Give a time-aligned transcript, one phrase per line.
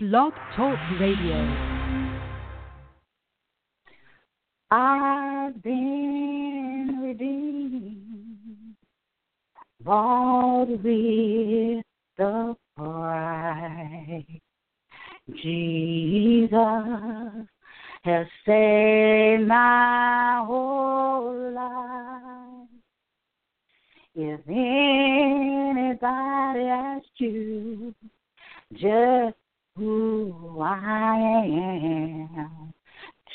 [0.00, 1.38] Blog Talk Radio.
[4.70, 8.76] I've been redeemed,
[9.82, 11.84] bought with
[12.16, 14.22] the price.
[15.42, 16.54] Jesus
[18.04, 22.68] has saved my whole life.
[24.14, 26.04] If anybody
[26.68, 27.92] asks you
[28.74, 29.34] just
[29.78, 32.74] who I am,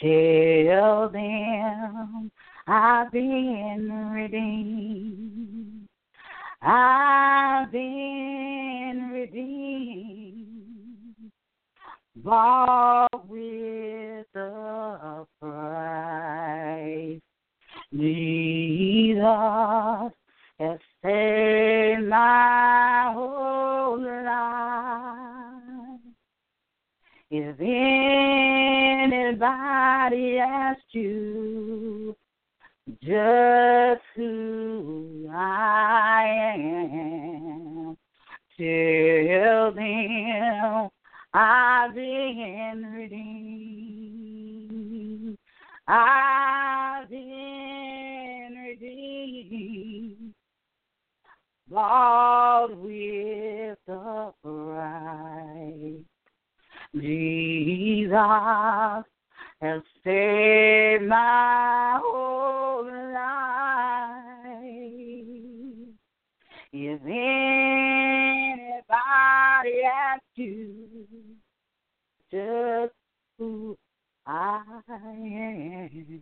[0.02, 2.32] tell them
[2.68, 5.88] I've been redeemed.
[6.62, 10.46] I've been redeemed,
[12.18, 17.22] bought with a price.
[17.94, 19.22] Jesus
[20.60, 25.63] has saved my whole life.
[27.36, 27.60] If
[29.02, 29.18] anybody
[30.38, 32.16] asks you
[33.02, 36.26] just who I
[36.56, 37.98] am,
[38.56, 40.90] tell them
[41.34, 43.80] I've been redeemed.
[45.88, 50.36] I've been redeemed,
[51.68, 56.13] bought with a price.
[56.96, 58.12] Jesus
[59.62, 63.54] has saved my whole life.
[66.72, 68.84] If anybody
[69.86, 71.08] asks you
[72.32, 72.94] just
[73.40, 73.76] who
[74.28, 76.20] I am,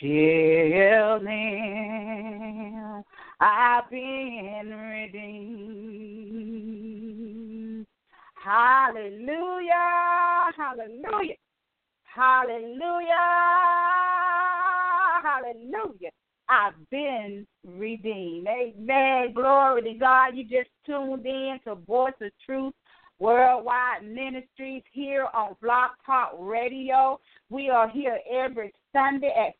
[0.00, 3.04] tell them
[3.40, 5.53] I've been redeemed.
[8.44, 9.72] Hallelujah,
[10.54, 11.34] hallelujah,
[12.02, 13.08] hallelujah,
[15.22, 16.10] hallelujah.
[16.50, 18.46] I've been redeemed.
[18.46, 19.32] Amen.
[19.32, 20.34] Glory to God.
[20.34, 22.74] You just tuned in to Voice of Truth
[23.18, 27.18] Worldwide Ministries here on Blog Talk Radio.
[27.48, 29.54] We are here every Sunday at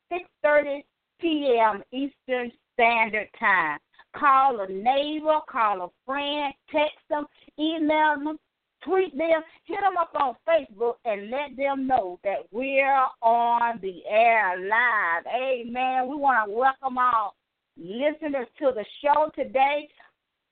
[0.44, 0.84] 6:30
[1.22, 1.82] p.m.
[1.90, 3.78] Eastern Standard Time.
[4.14, 7.24] Call a neighbor, call a friend, text them,
[7.58, 8.38] email them,
[8.84, 14.02] tweet them, hit them up on Facebook, and let them know that we're on the
[14.08, 15.24] air live.
[15.26, 16.08] Amen.
[16.08, 17.34] We want to welcome all
[17.76, 19.88] listeners to the show today,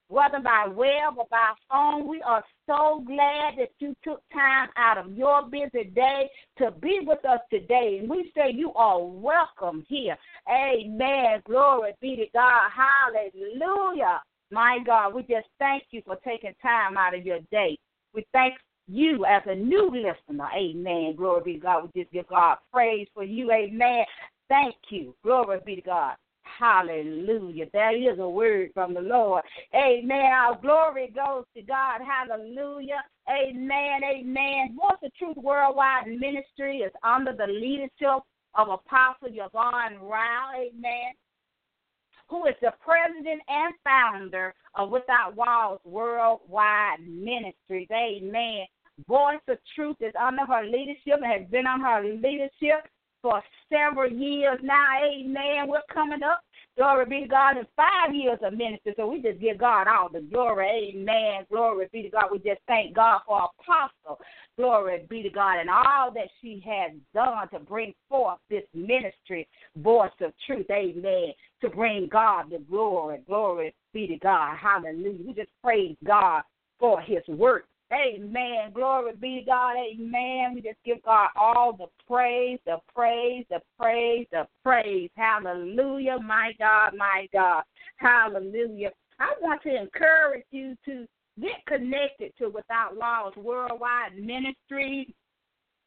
[0.09, 2.09] whether by web or by phone.
[2.09, 6.29] We are so glad that you took time out of your busy day
[6.59, 7.99] to be with us today.
[8.01, 10.17] And we say you are welcome here.
[10.49, 11.43] Amen.
[11.47, 12.71] Glory be to God.
[12.75, 14.23] Hallelujah.
[14.51, 17.79] My God, we just thank you for taking time out of your day.
[18.15, 18.55] We thank
[18.89, 20.49] you as a new listener.
[20.57, 21.15] Amen.
[21.17, 21.91] Glory be to God.
[21.95, 23.51] We just give God praise for you.
[23.53, 24.05] Amen.
[24.49, 25.15] Thank you.
[25.23, 26.17] Glory be to God.
[26.43, 27.67] Hallelujah.
[27.73, 29.43] That is a word from the Lord.
[29.75, 30.33] Amen.
[30.33, 32.01] Our glory goes to God.
[32.07, 33.03] Hallelujah.
[33.29, 34.01] Amen.
[34.05, 34.77] Amen.
[34.77, 38.23] Voice of Truth Worldwide Ministry is under the leadership
[38.55, 40.51] of Apostle Yvonne Rao.
[40.55, 41.15] Amen
[42.29, 47.89] who is the president and founder of Without Walls Worldwide Ministries.
[47.93, 48.67] Amen.
[49.09, 52.89] Voice of Truth is under her leadership and has been on her leadership
[53.23, 54.85] for several years now.
[55.03, 55.69] Amen.
[55.69, 56.43] We're coming up.
[56.77, 58.95] Glory be to God in five years of ministry.
[58.97, 60.95] So we just give God all the glory.
[60.95, 61.45] Amen.
[61.51, 62.25] Glory be to God.
[62.33, 64.19] We just thank God for Apostle.
[64.57, 69.47] Glory be to God and all that she has done to bring forth this ministry,
[69.77, 70.67] voice of truth.
[70.71, 71.33] Amen.
[71.61, 73.21] To bring God the glory.
[73.27, 74.57] Glory be to God.
[74.57, 75.27] Hallelujah.
[75.27, 76.43] We just praise God
[76.79, 78.73] for his work Amen.
[78.73, 79.75] Glory be to God.
[79.77, 80.55] Amen.
[80.55, 85.11] We just give God all the praise, the praise, the praise, the praise.
[85.17, 86.19] Hallelujah.
[86.19, 87.65] My God, my God.
[87.97, 88.91] Hallelujah.
[89.21, 91.07] I want to encourage you to
[91.41, 95.09] get connected to Without Walls Worldwide Ministries.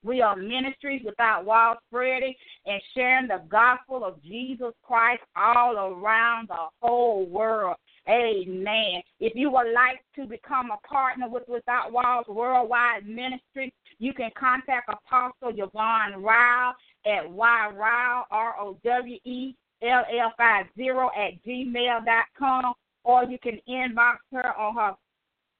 [0.03, 2.35] We are ministries without walls spreading
[2.67, 7.77] and sharing the gospel of Jesus Christ all around the whole world.
[8.07, 9.01] Amen.
[9.19, 14.29] If you would like to become a partner with Without Walls Worldwide Ministry, you can
[14.37, 16.73] contact Apostle Yvonne Rao
[17.05, 22.73] at yrao, R-O-W-E, L-L-50 at gmail.com,
[23.03, 24.95] or you can inbox her on her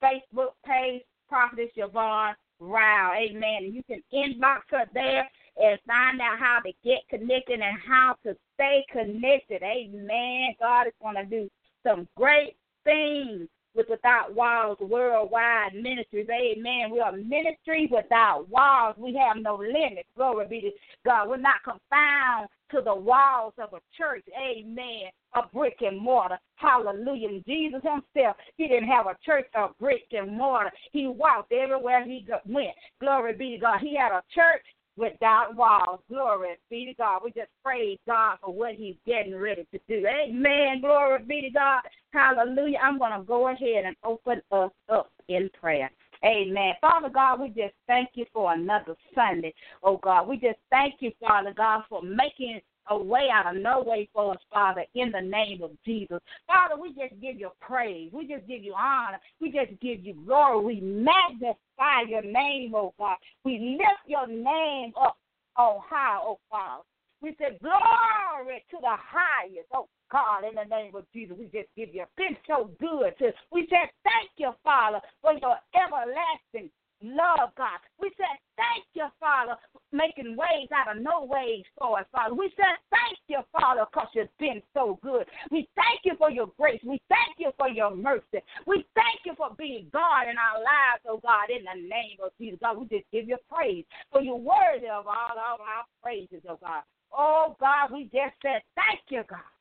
[0.02, 3.12] Facebook page, Prophetess Yvonne Rao.
[3.16, 3.64] Amen.
[3.64, 8.14] And you can inbox her there and find out how to get connected and how
[8.24, 9.62] to stay connected.
[9.62, 10.54] Amen.
[10.60, 11.50] God is going to do
[11.86, 16.26] some great things with Without Walls Worldwide Ministries.
[16.30, 16.90] Amen.
[16.90, 18.96] We are ministry without walls.
[18.98, 20.08] We have no limits.
[20.16, 20.70] Glory be to
[21.04, 21.28] God.
[21.28, 24.24] We're not confined to the walls of a church.
[24.36, 25.10] Amen.
[25.34, 26.38] A brick and mortar.
[26.56, 27.28] Hallelujah.
[27.28, 30.72] And Jesus himself, he didn't have a church of brick and mortar.
[30.92, 32.74] He walked everywhere he went.
[33.00, 33.80] Glory be to God.
[33.80, 34.64] He had a church
[34.96, 36.00] without walls.
[36.08, 37.20] Glory be to God.
[37.24, 40.06] We just praise God for what He's getting ready to do.
[40.06, 40.80] Amen.
[40.80, 41.82] Glory be to God.
[42.12, 42.78] Hallelujah.
[42.82, 45.90] I'm going to go ahead and open us up in prayer.
[46.24, 46.74] Amen.
[46.80, 49.52] Father God, we just thank you for another Sunday.
[49.82, 53.82] Oh God, we just thank you, Father God, for making a way out of no
[53.82, 56.18] way for us, Father, in the name of Jesus.
[56.46, 58.10] Father, we just give you praise.
[58.12, 59.18] We just give you honor.
[59.40, 60.64] We just give you glory.
[60.64, 63.16] We magnify your name, oh God.
[63.44, 65.16] We lift your name up
[65.56, 66.82] on high, oh Father.
[67.22, 71.36] We say glory to the highest, oh God, in the name of Jesus.
[71.38, 73.14] We just give you been so good.
[73.50, 76.70] We say thank you, Father, for your everlasting
[77.02, 77.78] love, God.
[78.00, 79.56] We said, thank you, Father,
[79.92, 82.34] making ways out of no ways for us, Father.
[82.34, 85.26] We said, thank you, Father, because you've been so good.
[85.50, 86.80] We thank you for your grace.
[86.84, 88.40] We thank you for your mercy.
[88.66, 92.32] We thank you for being God in our lives, oh God, in the name of
[92.40, 92.58] Jesus.
[92.62, 96.58] God, we just give you praise for your worthy of all of our praises, oh
[96.60, 96.82] God.
[97.12, 99.52] Oh God, we just said, thank you, God.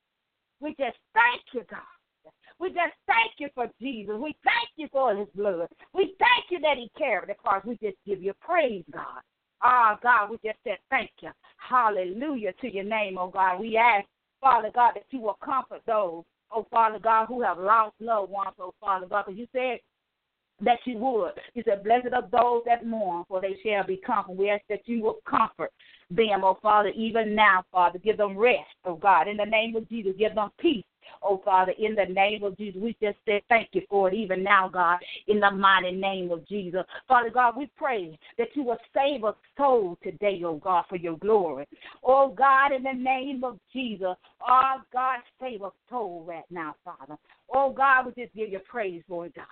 [0.60, 1.95] We just thank you, God.
[2.60, 4.16] We just thank you for Jesus.
[4.18, 5.68] We thank you for his blood.
[5.94, 7.64] We thank you that he carried the cross.
[7.66, 9.22] We just give you praise, God.
[9.64, 11.30] Oh, God, we just said thank you.
[11.58, 13.60] Hallelujah to your name, oh God.
[13.60, 14.06] We ask,
[14.40, 18.56] Father God, that you will comfort those, oh Father God, who have lost loved ones,
[18.60, 19.80] oh Father God, because you said
[20.62, 21.34] that you would.
[21.54, 24.38] You said, Blessed are those that mourn, for they shall be comforted.
[24.38, 25.72] We ask that you will comfort
[26.10, 28.00] them, oh Father, even now, Father.
[28.00, 29.28] Give them rest, oh God.
[29.28, 30.86] In the name of Jesus, give them peace
[31.22, 34.44] Oh, Father, in the name of Jesus, we just say thank you for it even
[34.44, 36.84] now, God, in the mighty name of Jesus.
[37.08, 41.18] Father God, we pray that you will save a soul today, oh God, for your
[41.18, 41.68] glory.
[42.04, 44.16] Oh God, in the name of Jesus,
[44.48, 47.18] oh God, save a soul right now, Father.
[47.54, 49.46] Oh God, we just give you praise, Lord God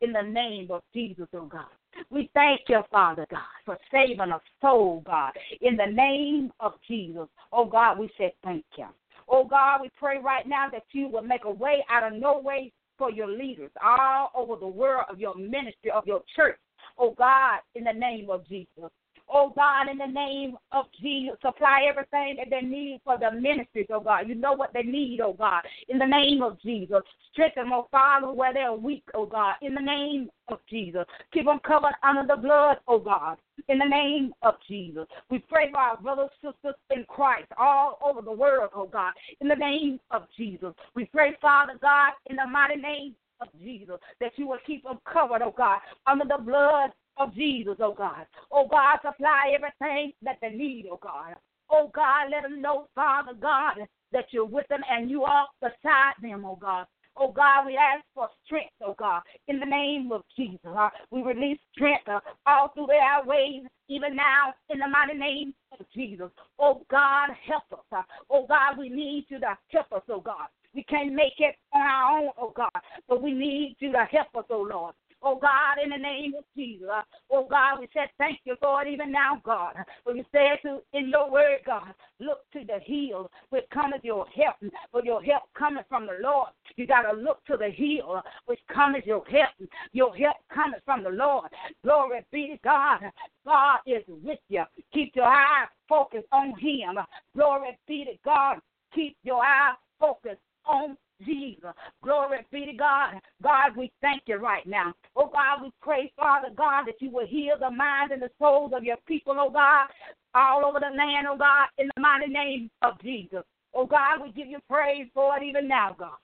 [0.00, 1.66] in the name of Jesus, oh God.
[2.10, 5.32] We thank you, Father God, for saving a soul, God.
[5.60, 8.86] In the name of Jesus, oh God, we say thank you.
[9.28, 12.38] Oh God, we pray right now that you will make a way out of no
[12.38, 16.58] way for your leaders all over the world of your ministry, of your church.
[16.98, 18.90] Oh God, in the name of Jesus.
[19.28, 23.86] Oh God, in the name of Jesus, supply everything that they need for the ministries,
[23.90, 24.28] oh God.
[24.28, 25.62] You know what they need, oh God.
[25.88, 27.00] In the name of Jesus.
[27.32, 29.54] Strengthen them, oh Father, where they're weak, oh God.
[29.62, 31.04] In the name of Jesus.
[31.32, 33.38] Keep them covered under the blood, oh God.
[33.68, 35.06] In the name of Jesus.
[35.30, 39.12] We pray for our brothers and sisters in Christ all over the world, oh God.
[39.40, 40.74] In the name of Jesus.
[40.94, 44.98] We pray, Father God, in the mighty name of Jesus, that you will keep them
[45.10, 48.26] covered, oh God, under the blood of Jesus, oh God.
[48.50, 51.34] Oh God, supply everything that they need, oh God.
[51.70, 53.78] Oh God, let them know, Father God,
[54.12, 56.86] that you're with them and you are beside them, oh God.
[57.16, 60.58] Oh God, we ask for strength, oh God, in the name of Jesus.
[60.66, 65.54] Uh, we release strength uh, all through our ways, even now, in the mighty name
[65.78, 66.30] of Jesus.
[66.58, 67.84] Oh God, help us.
[67.92, 70.48] Uh, oh God, we need you to help us, oh God.
[70.74, 74.34] We can't make it on our own, oh God, but we need you to help
[74.36, 74.94] us, oh Lord.
[75.26, 76.86] Oh God, in the name of Jesus.
[77.30, 79.74] Oh God, we said thank you, Lord, even now, God.
[80.04, 84.26] For you said to in your word, God, look to the hill which cometh your
[84.26, 84.56] help.
[84.92, 86.50] For your help cometh from the Lord.
[86.76, 89.70] You gotta look to the hill which cometh your help.
[89.92, 91.50] Your help cometh from the Lord.
[91.82, 93.00] Glory be to God.
[93.46, 94.64] God is with you.
[94.92, 96.98] Keep your eye focused on him.
[97.34, 98.58] Glory be to God.
[98.94, 101.70] Keep your eye focused on Jesus.
[102.02, 103.20] Glory be to God.
[103.42, 104.92] God, we thank you right now.
[105.16, 108.72] Oh God, we pray, Father God, that you will heal the minds and the souls
[108.74, 109.86] of your people, oh God,
[110.34, 113.42] all over the land, oh God, in the mighty name of Jesus.
[113.74, 116.18] Oh God, we give you praise for it even now, God,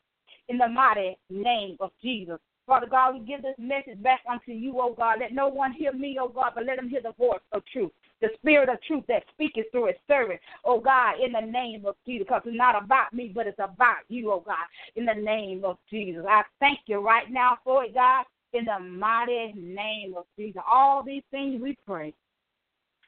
[0.49, 2.39] in the mighty name of Jesus.
[2.67, 5.19] Father God, we give this message back unto you, oh God.
[5.21, 7.91] Let no one hear me, oh God, but let them hear the voice of truth
[8.21, 11.97] the spirit of truth that speaketh through his servant, oh God, in the name of
[12.07, 14.57] Jesus, because it's not about me, but it's about you, oh God,
[14.97, 16.25] in the name of Jesus.
[16.29, 20.61] I thank you right now for it, God, in the mighty name of Jesus.
[20.71, 22.13] All these things we pray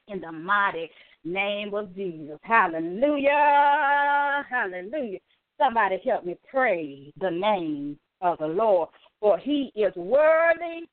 [0.07, 0.89] in the mighty
[1.23, 2.37] name of Jesus.
[2.41, 4.45] Hallelujah.
[4.49, 5.19] Hallelujah.
[5.57, 8.89] Somebody help me praise the name of the Lord,
[9.19, 10.87] for he is worthy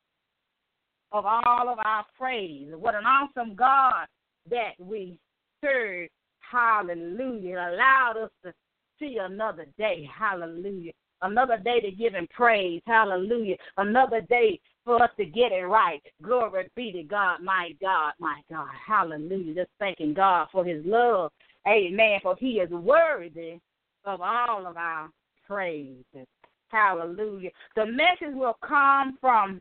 [1.12, 2.68] of all of our praise.
[2.74, 4.06] What an awesome God
[4.50, 5.18] that we
[5.62, 6.08] serve.
[6.40, 7.70] Hallelujah.
[7.70, 8.52] Allowed us to
[8.98, 10.08] see another day.
[10.16, 10.92] Hallelujah.
[11.22, 12.80] Another day to give him praise.
[12.86, 13.56] Hallelujah.
[13.76, 16.02] Another day for us to get it right.
[16.22, 18.68] Glory be to God, my God, my God.
[18.86, 19.54] Hallelujah.
[19.54, 21.30] Just thanking God for his love.
[21.68, 22.20] Amen.
[22.22, 23.58] For he is worthy
[24.04, 25.10] of all of our
[25.46, 26.26] praises.
[26.68, 27.50] Hallelujah.
[27.76, 29.60] The message will come from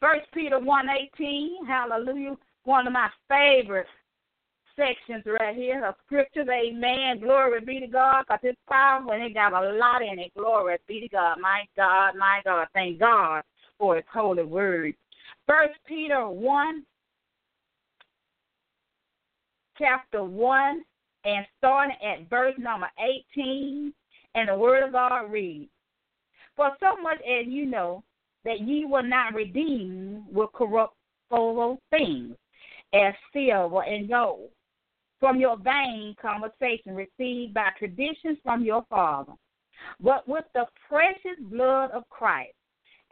[0.00, 1.64] First Peter one eighteen.
[1.66, 2.36] Hallelujah.
[2.64, 3.86] One of my favorite
[4.76, 6.48] sections right here of scriptures.
[6.50, 7.20] Amen.
[7.20, 8.22] Glory be to God.
[8.22, 10.32] Because it's powerful and it got a lot in it.
[10.36, 11.38] Glory be to God.
[11.40, 12.68] My God, my God.
[12.74, 13.42] Thank God
[13.78, 14.94] for his holy word.
[15.46, 16.82] First Peter 1,
[19.78, 20.82] chapter 1,
[21.24, 22.88] and starting at verse number
[23.34, 23.92] 18,
[24.34, 25.70] and the word of God reads,
[26.56, 28.02] For so much as you know
[28.46, 32.36] that ye were not redeemed with corruptible things,
[32.94, 34.50] as silver and gold,
[35.18, 39.32] from your vain conversation received by traditions from your father,
[40.00, 42.54] but with the precious blood of Christ,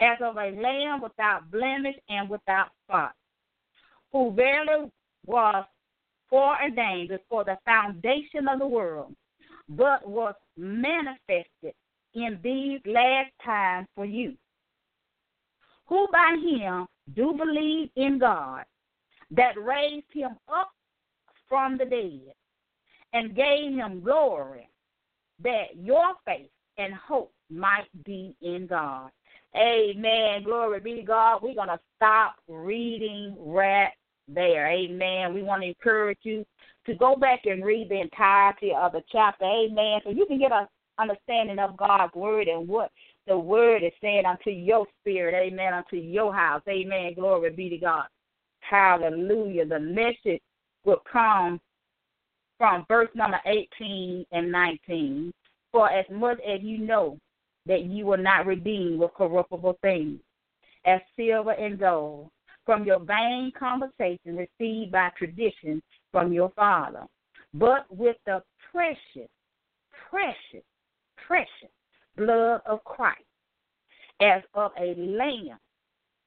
[0.00, 3.12] as of a lamb without blemish and without spot,
[4.12, 4.88] who verily
[5.26, 5.64] was
[6.30, 9.12] foreordained before the foundation of the world,
[9.68, 11.74] but was manifested
[12.14, 14.36] in these last times for you,
[15.86, 18.64] who by him do believe in God,
[19.30, 20.70] that raised him up
[21.48, 22.34] from the dead,
[23.12, 24.68] and gave him glory,
[25.42, 29.10] that your faith and hope might be in God.
[29.56, 30.42] Amen.
[30.42, 31.40] Glory be to God.
[31.42, 33.92] We're going to stop reading right
[34.26, 34.68] there.
[34.68, 35.32] Amen.
[35.32, 36.44] We want to encourage you
[36.86, 39.44] to go back and read the entirety of the chapter.
[39.44, 40.00] Amen.
[40.04, 40.66] So you can get an
[40.98, 42.90] understanding of God's word and what
[43.26, 45.34] the word is saying unto your spirit.
[45.34, 45.72] Amen.
[45.72, 46.62] Unto your house.
[46.68, 47.14] Amen.
[47.14, 48.06] Glory be to God.
[48.60, 49.66] Hallelujah.
[49.66, 50.42] The message
[50.84, 51.60] will come
[52.58, 55.32] from verse number 18 and 19.
[55.72, 57.18] For as much as you know
[57.66, 60.20] that you were not redeemed with corruptible things,
[60.86, 62.28] as silver and gold,
[62.66, 67.04] from your vain conversation received by tradition from your father,
[67.54, 69.28] but with the precious,
[70.10, 70.64] precious,
[71.26, 71.70] precious
[72.16, 73.22] blood of Christ,
[74.20, 75.58] as of a lamb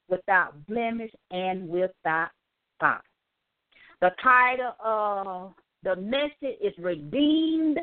[0.10, 2.30] without blemish and without
[2.76, 3.02] spot.
[4.02, 5.54] The title of
[5.84, 7.80] the message is Redeemed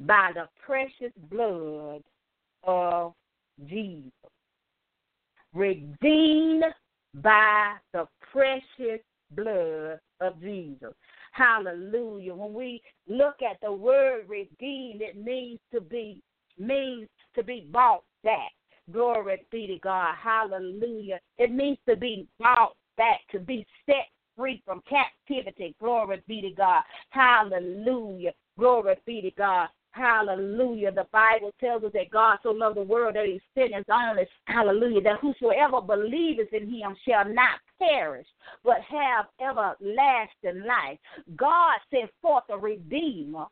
[0.00, 2.02] by the Precious Blood
[2.64, 3.14] of
[3.66, 4.10] Jesus.
[5.54, 6.64] Redeemed
[7.14, 10.92] by the precious blood of Jesus.
[11.32, 12.34] Hallelujah.
[12.34, 16.22] When we look at the word redeemed, it means to be
[16.58, 18.52] means to be bought back.
[18.92, 20.14] Glory be to God.
[20.22, 21.20] Hallelujah.
[21.38, 25.74] It means to be bought back, to be set free from captivity.
[25.80, 26.82] Glory be to God.
[27.10, 28.32] Hallelujah.
[28.58, 29.68] Glory be to God.
[29.92, 30.90] Hallelujah.
[30.90, 34.26] The Bible tells us that God so loved the world that he sent his only,
[34.46, 38.26] hallelujah, that whosoever believeth in him shall not perish,
[38.64, 40.98] but have everlasting life.
[41.36, 43.46] God sent forth a redeemer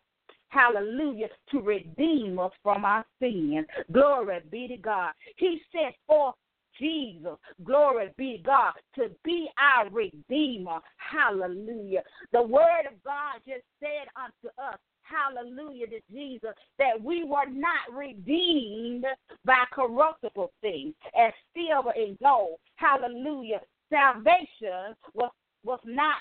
[0.52, 3.66] hallelujah, to redeem us from our sins.
[3.90, 5.12] Glory be to God.
[5.36, 6.34] He sent forth
[6.78, 10.80] Jesus, glory be to God, to be our Redeemer.
[10.96, 12.02] Hallelujah.
[12.32, 17.92] The Word of God just said unto us, hallelujah to Jesus, that we were not
[17.92, 19.04] redeemed
[19.44, 22.58] by corruptible things as silver and gold.
[22.76, 23.60] Hallelujah.
[23.90, 25.30] Salvation was,
[25.64, 26.16] was not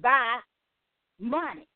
[0.00, 0.38] by
[1.20, 1.68] money.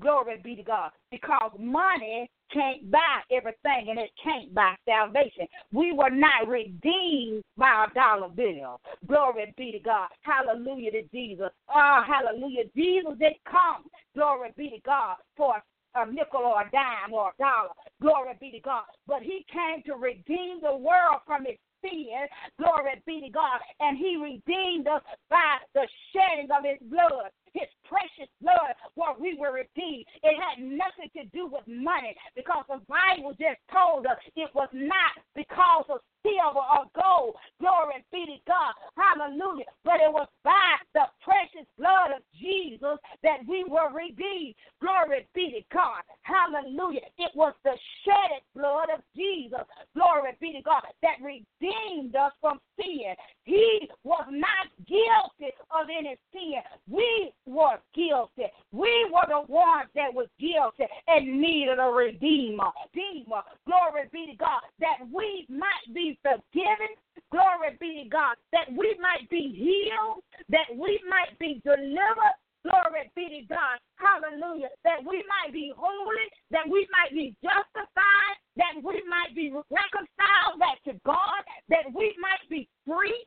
[0.00, 0.90] Glory be to God.
[1.10, 5.46] Because money can't buy everything and it can't buy salvation.
[5.72, 8.80] We were not redeemed by a dollar bill.
[9.06, 10.08] Glory be to God.
[10.22, 11.50] Hallelujah to Jesus.
[11.74, 12.64] Oh, hallelujah.
[12.76, 13.84] Jesus did come.
[14.14, 15.62] Glory be to God for
[15.94, 17.70] a nickel or a dime or a dollar.
[18.00, 18.84] Glory be to God.
[19.06, 22.26] But he came to redeem the world from its sin.
[22.58, 23.60] Glory be to God.
[23.80, 29.38] And he redeemed us by the shedding of his blood his precious blood where we
[29.38, 30.04] were redeemed.
[30.22, 34.68] It had nothing to do with money because the Bible just told us it was
[34.74, 37.36] not because of silver or gold.
[37.60, 38.72] Glory be to God.
[38.96, 39.68] Hallelujah.
[39.84, 44.54] But it was by the precious blood of Jesus that we were redeemed.
[44.80, 46.02] Glory be to God.
[46.22, 47.04] Hallelujah.
[47.18, 49.62] It was the shedded blood of Jesus.
[49.94, 53.14] Glory be to God that redeemed us from sin.
[53.44, 56.64] He was not guilty of any sin.
[56.88, 58.50] We were guilty.
[58.72, 62.70] We were the ones that was guilty and needed a redeemer.
[62.94, 63.42] Redeemer.
[63.66, 64.60] Glory be to God.
[64.80, 66.96] That we might be forgiven.
[67.30, 68.36] Glory be to God.
[68.52, 70.22] That we might be healed.
[70.48, 72.36] That we might be delivered.
[72.64, 73.76] Glory be to God.
[73.96, 74.72] Hallelujah.
[74.84, 76.26] That we might be holy.
[76.50, 78.36] That we might be justified.
[78.56, 83.26] that we might be reconciled back to God, that we might be free,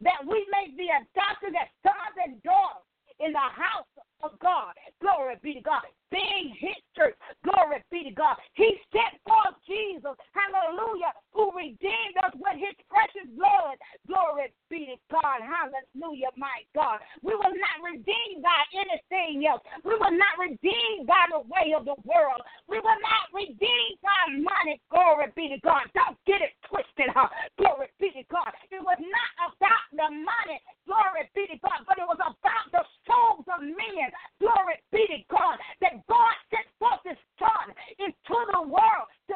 [0.00, 2.84] that we may be adopted as sons and daughters
[3.20, 3.88] in the house
[4.22, 4.72] of God.
[5.00, 5.82] Glory be to God.
[6.10, 7.14] Being his church.
[7.44, 8.36] Glory be to God.
[8.54, 10.14] He sent forth Jesus.
[10.32, 11.12] Hallelujah.
[11.34, 13.76] Who redeemed us with his precious blood.
[14.06, 15.42] Glory be to God.
[15.42, 17.02] Hallelujah, my God.
[17.20, 19.60] We were not redeemed by anything else.
[19.84, 22.40] We were not redeemed by the way of the world.
[22.70, 24.80] We were not redeemed by money.
[24.88, 25.90] Glory be to God.
[25.92, 27.28] Don't get it twisted, huh?
[27.58, 28.54] Glory be to God.
[28.70, 30.58] It was not about the money.
[30.86, 31.84] Glory be to God.
[31.84, 34.08] But it was about the souls of men.
[34.40, 35.58] Glory be to God.
[35.82, 39.34] That God sent forth his son into the world to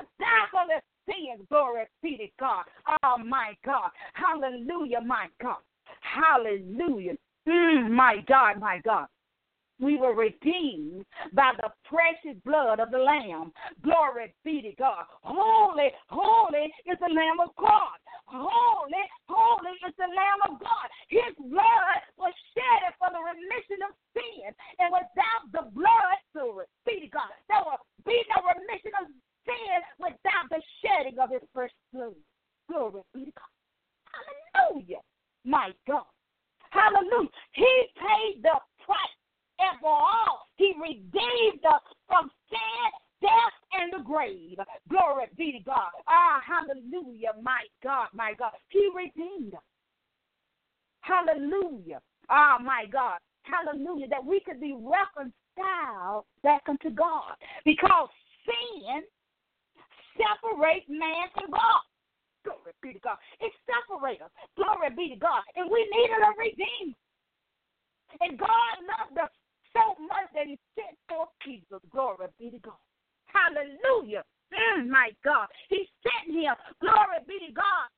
[0.69, 1.47] the sins.
[1.49, 2.65] Glory be to God.
[3.03, 3.91] Oh my God.
[4.15, 5.59] Hallelujah, my God.
[6.01, 7.15] Hallelujah.
[7.49, 9.07] Mm, my God, my God
[9.81, 13.51] we were redeemed by the precious blood of the Lamb.
[13.83, 15.05] Glory be to God.
[15.23, 17.97] Holy, holy is the Lamb of God.
[18.29, 20.87] Holy, holy is the Lamb of God.
[21.09, 24.53] His blood was shed for the remission of sin.
[24.79, 29.09] And without the blood, glory be to God, there will be no remission of
[29.99, 32.15] without the shedding of his first blood.
[32.69, 33.55] Glory be to God.
[34.55, 35.01] Hallelujah.
[35.45, 36.05] My God.
[36.71, 37.29] Hallelujah.
[37.53, 39.21] He paid the price
[39.59, 42.91] and for all he redeemed us from sin,
[43.21, 44.59] death, and the grave.
[44.89, 45.91] Glory be to God.
[46.09, 48.53] Ah, hallelujah, my God, my God.
[48.69, 49.61] He redeemed us.
[51.01, 52.01] Hallelujah.
[52.29, 53.19] Ah, my God.
[53.43, 54.09] Hallelujah.
[54.09, 57.35] That we could be reconciled back unto God.
[57.65, 58.09] Because
[58.45, 59.03] sin
[60.17, 61.85] separates man from God.
[62.45, 63.19] Glory be to God.
[63.41, 64.33] It separates us.
[64.57, 65.45] Glory be to God.
[65.57, 66.97] And we needed a redeemer.
[68.21, 69.33] And God loved us
[69.77, 71.79] so much that he sent forth Jesus.
[71.93, 72.83] Glory be to God.
[73.27, 74.25] Hallelujah.
[74.51, 75.47] Mm, my God.
[75.69, 76.55] He sent him.
[76.81, 77.89] Glory be to God.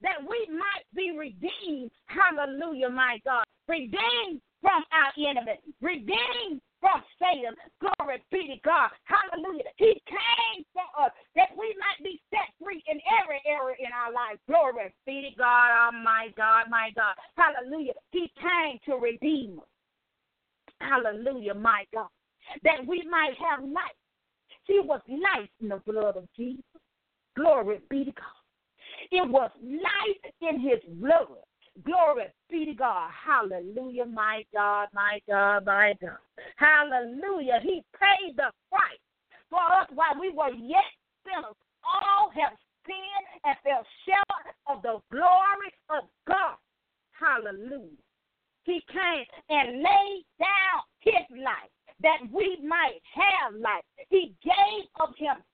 [0.00, 1.90] That we might be redeemed.
[2.06, 3.44] Hallelujah, my God.
[3.68, 5.60] Redeemed from our enemy.
[5.82, 7.52] Redeemed from Satan.
[7.80, 8.88] Glory be to God.
[9.04, 9.68] Hallelujah.
[9.76, 10.64] He came
[11.00, 14.38] us that we might be set free in every area in our life.
[14.46, 15.70] Glory be to God.
[15.70, 17.14] Oh, my God, my God.
[17.36, 17.92] Hallelujah.
[18.10, 19.66] He came to redeem us.
[20.80, 22.08] Hallelujah, my God.
[22.64, 23.98] That we might have life.
[24.66, 26.64] See, was life in the blood of Jesus.
[27.36, 28.40] Glory be to God.
[29.10, 31.26] It was life in his blood.
[31.84, 33.10] Glory be to God.
[33.10, 36.18] Hallelujah, my God, my God, my God.
[36.56, 37.60] Hallelujah.
[37.62, 38.98] He paid the price
[39.50, 40.86] for us while we were yet
[41.26, 41.58] sinners.
[41.84, 42.54] All have
[42.86, 46.56] sinned and fell short of the glory of God.
[47.12, 48.00] Hallelujah.
[48.64, 53.84] He came and laid down his life that we might have life.
[54.08, 55.44] He gave of himself.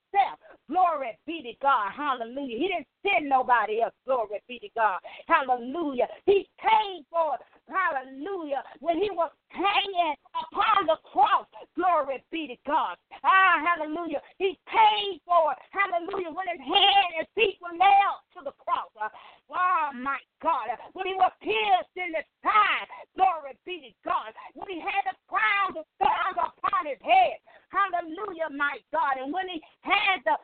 [0.68, 1.92] Glory be to God.
[1.94, 2.58] Hallelujah.
[2.58, 3.94] He didn't send nobody else.
[4.04, 4.98] Glory be to God.
[5.28, 6.08] Hallelujah.
[6.26, 7.40] He paid for it.
[7.70, 8.62] Hallelujah.
[8.80, 11.46] When he was hanging upon the cross.
[11.78, 12.96] Glory be to God.
[13.22, 14.18] Ah, hallelujah.
[14.38, 15.58] He paid for it.
[15.70, 16.34] Hallelujah.
[16.34, 18.90] When his hand and feet were nailed to the cross.
[18.98, 20.66] Oh, my God.
[20.94, 22.86] When he was pierced in the side.
[23.14, 24.34] Glory be to God.
[24.54, 27.38] When he had the crown of thorns upon his head.
[27.68, 29.22] Hallelujah, my God.
[29.22, 30.36] And when he had the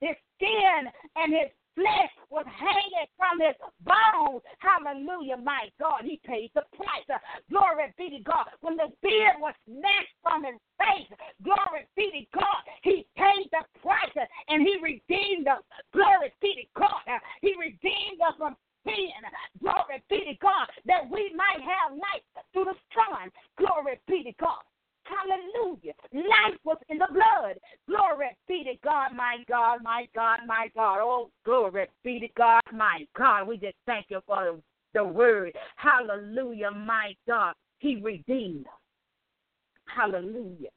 [0.00, 4.42] his skin and his flesh was hanging from his bones.
[4.58, 6.02] Hallelujah, my God.
[6.02, 7.20] He paid the price.
[7.52, 8.48] Glory be to God.
[8.60, 11.12] When the beard was snatched from his face,
[11.44, 12.64] glory be to God.
[12.82, 14.16] He paid the price
[14.48, 15.62] and he redeemed us.
[15.92, 17.04] Glory be to God.
[17.40, 19.20] He redeemed us from sin.
[19.60, 20.66] Glory be to God.
[20.86, 23.28] That we might have life through the Son.
[23.60, 24.64] Glory be to God.
[25.06, 25.94] Hallelujah.
[26.12, 27.58] Life was in the blood.
[27.88, 30.98] Glory be to God, my God, my God, my God.
[31.00, 33.46] Oh, glory be to God, my God.
[33.46, 34.58] We just thank you for
[34.94, 35.52] the word.
[35.76, 37.54] Hallelujah, my God.
[37.78, 38.66] He redeemed.
[39.84, 40.70] Hallelujah.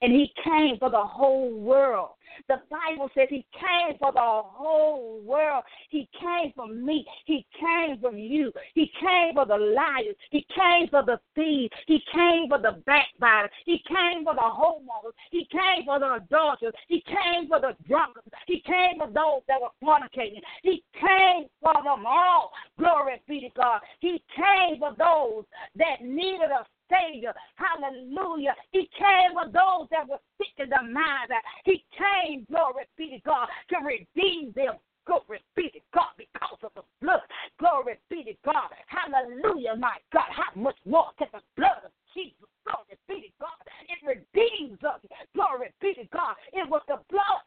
[0.00, 2.10] And he came for the whole world.
[2.48, 5.64] The Bible says he came for the whole world.
[5.90, 7.06] He came for me.
[7.26, 8.52] He came for you.
[8.74, 10.16] He came for the liars.
[10.30, 11.72] He came for the thieves.
[11.86, 13.50] He came for the backbiters.
[13.64, 15.12] He came for the homeowners.
[15.30, 16.74] He came for the adulterers.
[16.88, 18.28] He came for the drunkards.
[18.46, 20.42] He came for those that were fornicating.
[20.62, 22.52] He came for them all.
[22.78, 23.80] Glory be to God.
[24.00, 25.44] He came for those
[25.76, 27.32] that needed a Savior.
[27.56, 28.54] Hallelujah.
[28.72, 31.32] He came with those that were sick in the mind.
[31.64, 34.76] He came, glory be to God, to redeem them.
[35.04, 37.26] Glory be to God because of the blood.
[37.58, 38.70] Glory be to God.
[38.86, 40.30] Hallelujah, my God.
[40.30, 42.46] How much more can the blood of Jesus?
[42.64, 43.58] Glory be to God.
[43.88, 45.00] It redeems us.
[45.34, 46.36] Glory be to God.
[46.52, 47.42] It was the blood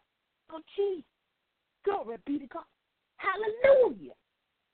[0.54, 1.06] of Jesus.
[1.86, 2.68] Glory be to God.
[3.18, 4.12] Hallelujah.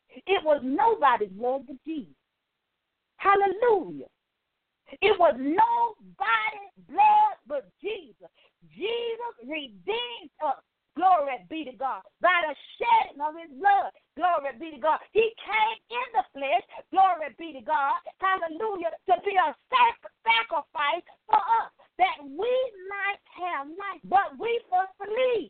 [0.10, 2.16] It was nobody's blood but Jesus.
[3.18, 4.08] Hallelujah.
[5.00, 8.28] It was nobody's blood but Jesus.
[8.76, 10.60] Jesus redeemed us.
[10.98, 12.04] Glory be to God.
[12.20, 13.96] By the shedding of his blood.
[14.20, 15.00] Glory be to God.
[15.14, 16.66] He came in the flesh.
[16.92, 17.96] Glory be to God.
[18.20, 18.92] Hallelujah.
[19.08, 22.54] To be a sac- sacrifice for us that we
[22.92, 24.04] might have life.
[24.04, 25.50] But we must believe.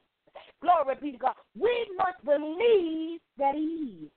[0.61, 1.35] Glory be to God.
[1.57, 4.11] We must believe that he is.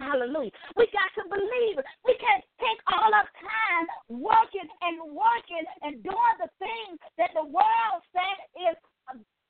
[0.00, 0.50] Hallelujah.
[0.76, 1.86] We got to believe it.
[2.04, 7.46] We can't take all our time working and working and doing the things that the
[7.46, 8.38] world says
[8.74, 8.76] is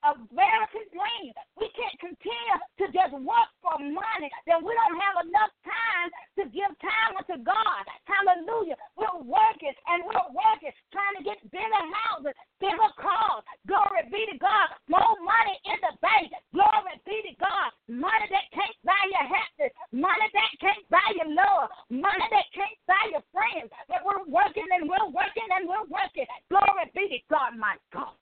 [0.04, 1.32] American dream.
[1.56, 6.42] We can't continue to just work for money, then we don't have enough time to
[6.52, 7.82] give time unto God.
[8.04, 8.76] Hallelujah.
[9.00, 13.48] We're working and we're working, trying to get bigger houses, bigger cars.
[13.64, 14.76] Glory be to God.
[14.92, 16.36] More money in the bank.
[16.52, 17.72] Glory be to God.
[17.88, 19.72] Money that can't buy your happiness.
[19.88, 21.72] Money that can't buy your love.
[21.88, 23.72] Money that can't buy your friends.
[23.88, 26.28] But we're working and we're working and we're working.
[26.52, 28.12] Glory be to God, my God.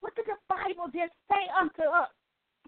[0.00, 2.08] What did the Bible just say unto us?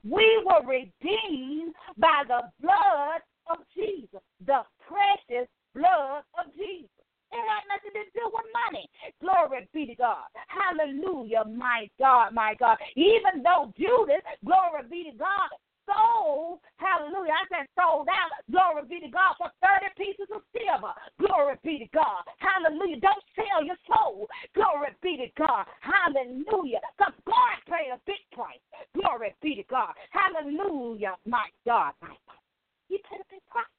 [0.03, 6.91] We were redeemed by the blood of Jesus, the precious blood of Jesus.
[7.33, 8.91] It had nothing to do with money.
[9.21, 10.27] Glory be to God.
[10.49, 12.79] Hallelujah, my God, my God.
[12.97, 15.51] Even though Judas, glory be to God,
[15.91, 20.95] sold, hallelujah, I said sold out, glory be to God, for 30 pieces of silver.
[21.19, 22.23] Glory be to God.
[22.39, 23.01] Hallelujah.
[23.01, 24.27] Don't sell your soul.
[24.55, 25.67] Glory be to God.
[25.83, 26.81] Hallelujah.
[26.97, 28.63] Because God paid a big price.
[28.95, 29.93] Glory be to God.
[30.11, 32.43] Hallelujah, my God, my God.
[32.89, 33.71] He paid a big price.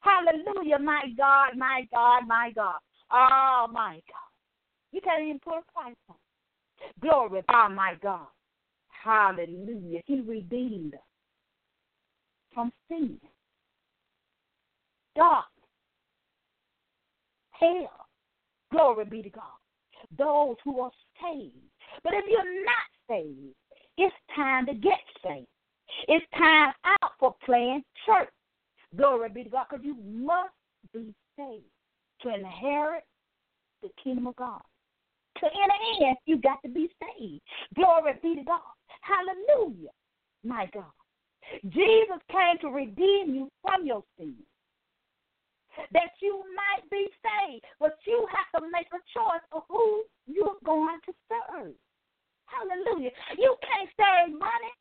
[0.00, 2.80] Hallelujah, my God, my God, my God.
[3.10, 4.30] Oh, my God.
[4.92, 6.16] You can't even put a price on
[7.00, 8.26] Glory, oh, my God.
[9.04, 10.00] Hallelujah.
[10.06, 11.00] He redeemed us
[12.52, 13.18] from sin,
[15.14, 15.44] darkness,
[17.52, 18.06] hell.
[18.72, 19.44] Glory be to God.
[20.18, 20.90] Those who are
[21.22, 21.54] saved.
[22.02, 23.54] But if you're not saved,
[23.96, 25.46] it's time to get saved.
[26.08, 28.28] It's time out for playing church.
[28.96, 30.54] Glory be to God, because you must
[30.92, 31.64] be saved
[32.22, 33.04] to inherit
[33.82, 34.60] the kingdom of God.
[35.40, 37.42] To enter in, you got to be saved.
[37.74, 38.60] Glory be to God.
[39.02, 39.90] Hallelujah.
[40.44, 40.92] My God.
[41.70, 44.34] Jesus came to redeem you from your sins.
[45.92, 47.64] That you might be saved.
[47.78, 51.74] But you have to make a choice of who you're going to serve.
[52.46, 53.10] Hallelujah.
[53.38, 54.72] You can't save money.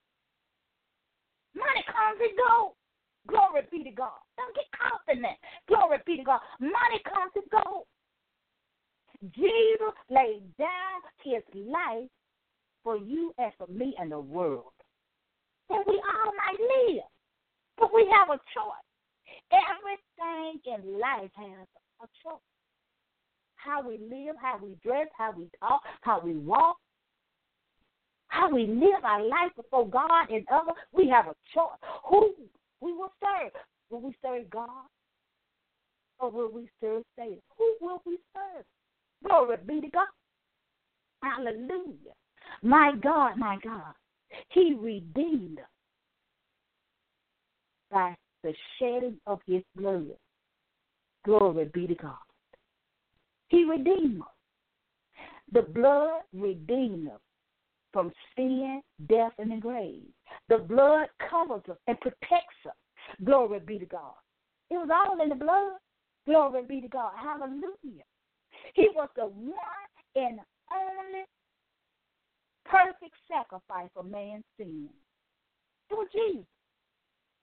[1.55, 2.73] Money comes and goes.
[3.27, 4.17] Glory be to God.
[4.37, 5.37] Don't get caught in that.
[5.67, 6.39] Glory be to God.
[6.59, 7.83] Money comes and goes.
[9.33, 12.09] Jesus laid down his life
[12.83, 14.71] for you and for me and the world
[15.69, 17.03] And we all might live.
[17.77, 18.87] But we have a choice.
[19.51, 21.67] Everything in life has
[22.01, 22.41] a choice.
[23.55, 26.77] How we live, how we dress, how we talk, how we walk,
[28.27, 31.77] how we live our life before God and others, we have a choice.
[32.09, 32.33] Who
[32.81, 33.51] we will serve.
[33.89, 34.87] Will we serve God?
[36.19, 37.41] Or will we serve Satan?
[37.57, 38.65] Who will we serve?
[39.25, 40.07] Glory be to God.
[41.23, 42.13] Hallelujah.
[42.61, 43.93] My God, my God.
[44.49, 45.65] He redeemed us
[47.91, 50.15] by the shedding of his blood.
[51.25, 52.15] Glory be to God.
[53.49, 54.27] He redeemed us.
[55.53, 57.21] The blood redeemed us
[57.93, 60.03] from sin, death, and the grave.
[60.49, 62.75] The blood covers us and protects us.
[63.23, 64.13] Glory be to God.
[64.69, 65.73] It was all in the blood.
[66.25, 67.11] Glory be to God.
[67.15, 68.03] Hallelujah.
[68.73, 69.55] He was the one
[70.15, 70.39] and
[70.71, 71.23] only
[72.65, 74.89] perfect sacrifice for man's sin.
[75.89, 76.45] It was Jesus.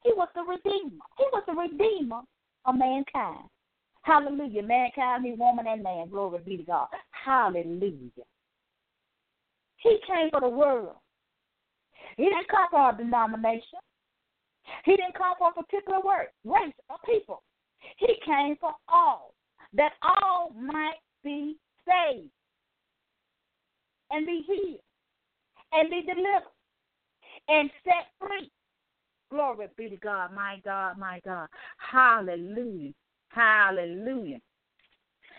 [0.02, 1.02] He was the Redeemer.
[1.18, 2.20] He was the Redeemer
[2.66, 3.48] of mankind.
[4.02, 4.62] Hallelujah.
[4.62, 6.08] Mankind, me, woman, and man.
[6.10, 6.88] Glory be to God.
[7.10, 8.24] Hallelujah.
[9.78, 10.96] He came for the world.
[12.16, 13.80] He didn't come for a denomination.
[14.84, 17.42] He didn't come for a particular word, race, or people.
[17.98, 19.33] He came for all,
[19.76, 21.56] that all might be
[21.86, 22.30] saved
[24.10, 24.80] and be healed
[25.72, 26.52] and be delivered
[27.48, 28.50] and set free.
[29.30, 31.48] Glory be to God, my God, my God.
[31.78, 32.92] Hallelujah.
[33.28, 34.38] Hallelujah.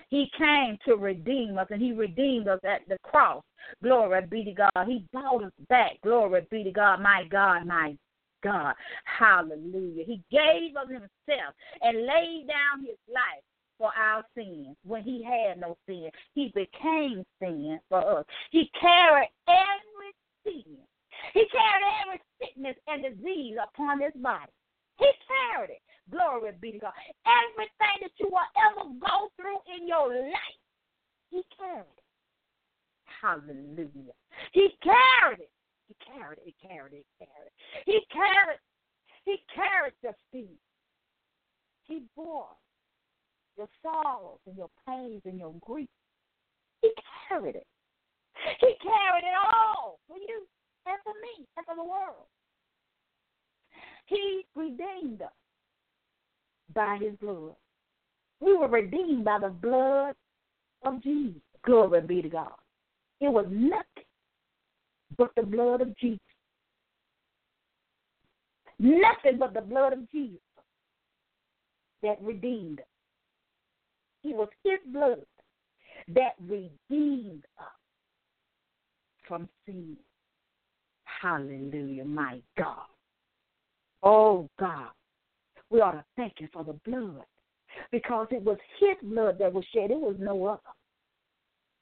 [0.09, 3.43] He came to redeem us, and He redeemed us at the cross.
[3.81, 4.85] Glory be to God.
[4.85, 5.93] He brought us back.
[6.03, 7.95] Glory be to God, my God, my
[8.43, 8.75] God.
[9.05, 10.03] Hallelujah.
[10.05, 13.43] He gave of Himself and laid down His life
[13.77, 16.09] for our sins when He had no sin.
[16.33, 18.25] He became sin for us.
[18.51, 20.77] He carried every sin.
[21.33, 24.51] He carried every sickness and disease upon his body.
[24.97, 26.93] He carried it Glory be to God.
[27.25, 30.61] Everything that you will ever go through in your life,
[31.31, 32.03] He carried it.
[33.21, 34.13] Hallelujah.
[34.51, 35.51] He carried it.
[35.87, 36.43] He carried it.
[36.45, 37.05] He carried it.
[37.15, 37.53] He carried it.
[37.85, 38.59] He carried.
[39.25, 40.59] He carried your feet.
[41.85, 42.49] He bore
[43.57, 45.89] your sorrows and your pains and your grief.
[46.81, 46.91] He
[47.27, 47.67] carried it.
[48.59, 50.45] He carried it all for you
[50.85, 52.27] and for me and for the world.
[54.07, 55.31] He redeemed us
[56.73, 57.55] by his blood.
[58.39, 60.15] We were redeemed by the blood
[60.83, 61.41] of Jesus.
[61.65, 62.51] Glory be to God.
[63.21, 64.05] It was nothing
[65.17, 66.19] but the blood of Jesus.
[68.77, 70.39] Nothing but the blood of Jesus
[72.03, 72.85] that redeemed us.
[74.25, 75.23] It was his blood
[76.15, 77.65] that redeemed us
[79.27, 79.95] from sin.
[81.03, 82.87] Hallelujah, my God.
[84.01, 84.89] Oh, God.
[85.69, 87.25] We ought to thank Him for the blood
[87.91, 89.91] because it was His blood that was shed.
[89.91, 90.61] It was no other.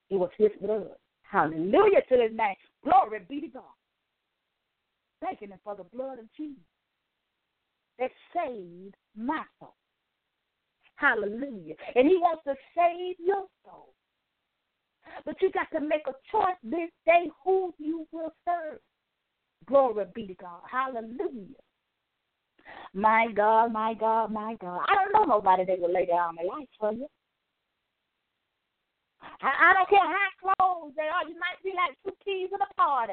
[0.10, 0.96] It was His blood.
[1.24, 2.56] Hallelujah to His name.
[2.84, 3.64] Glory be to God.
[5.22, 6.64] Thanking Him for the blood of Jesus
[8.00, 9.76] that saved my soul.
[11.04, 11.76] Hallelujah.
[11.96, 13.94] And He wants to save your soul.
[15.26, 18.80] But you got to make a choice this day who you will serve.
[19.68, 20.62] Glory be to God.
[20.72, 21.60] Hallelujah.
[22.94, 24.80] My God, my God, my God.
[24.88, 27.08] I don't know nobody that will lay down their life for you.
[29.42, 31.28] I, I don't care how close they are.
[31.28, 33.10] You might be like two peas in a pod,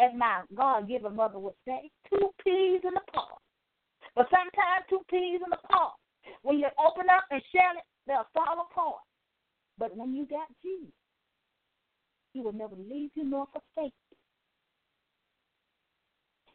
[0.00, 1.90] as my God given mother would say.
[2.08, 3.36] Two peas in a pod.
[4.16, 5.94] But sometimes two peas in a pot.
[6.42, 9.02] When you open up and share it, they'll fall apart.
[9.78, 10.92] But when you got Jesus,
[12.32, 14.16] He will never leave you nor forsake you.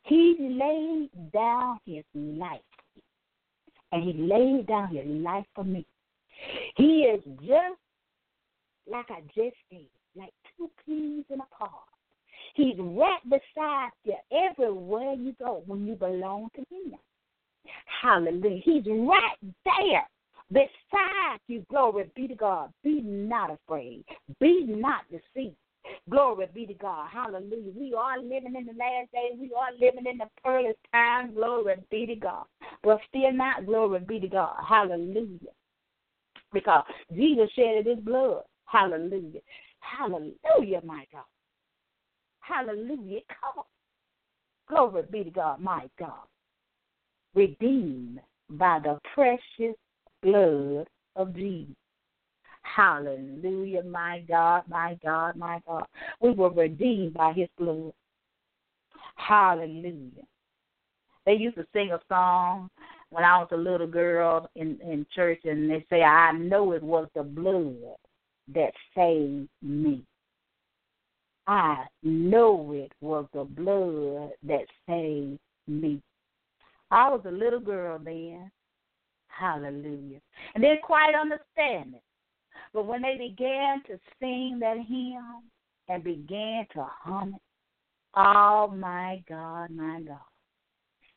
[0.04, 2.62] He laid down his life.
[3.92, 5.86] And he laid down his life for me.
[6.78, 7.80] He is just
[8.90, 11.70] like I just said, like two peas in a pod.
[12.56, 16.96] He's right beside you everywhere you go when you belong to him.
[18.02, 18.62] Hallelujah.
[18.64, 20.08] He's right there
[20.52, 21.66] beside you.
[21.70, 22.72] Glory be to God.
[22.84, 24.04] Be not afraid.
[24.40, 25.56] Be not deceived.
[26.10, 27.08] Glory be to God.
[27.12, 27.72] Hallelujah.
[27.76, 29.40] We are living in the last days.
[29.40, 31.34] We are living in the pearliest time.
[31.34, 32.46] Glory be to God.
[32.84, 34.56] But still not glory be to God.
[34.68, 35.54] Hallelujah.
[36.54, 38.44] Because Jesus shed his blood.
[38.66, 39.42] Hallelujah.
[39.80, 41.24] Hallelujah, my God.
[42.42, 43.22] Hallelujah.
[43.30, 43.64] Come on.
[44.68, 46.28] Glory be to God, my God.
[47.40, 49.78] Redeemed by the precious
[50.22, 51.74] blood of Jesus.
[52.64, 55.86] Hallelujah, my God, my God, my God.
[56.20, 57.94] We were redeemed by his blood.
[59.16, 60.26] Hallelujah.
[61.26, 62.70] They used to sing a song
[63.10, 66.84] when I was a little girl in, in church, and they say, I know it
[66.84, 67.96] was the blood
[68.54, 70.04] that saved me.
[71.48, 76.02] I know it was the blood that saved me.
[76.92, 78.52] I was a little girl then.
[79.28, 80.20] Hallelujah.
[80.54, 82.04] And didn't quite understand it.
[82.74, 85.44] But when they began to sing that hymn
[85.88, 87.42] and began to hum it,
[88.16, 90.18] oh my God, my God.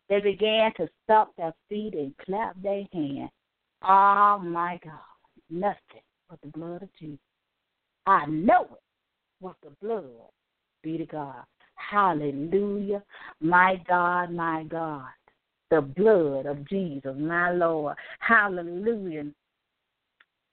[0.09, 3.31] They began to stomp their feet and clap their hands.
[3.83, 4.93] Oh my God.
[5.51, 7.19] Nothing but the blood of Jesus.
[8.07, 8.79] I know it
[9.41, 10.31] was the blood.
[10.83, 11.45] Be to God.
[11.75, 13.03] Hallelujah.
[13.41, 15.09] My God, my God.
[15.73, 17.97] The blood of Jesus, my Lord.
[18.21, 19.25] Hallelujah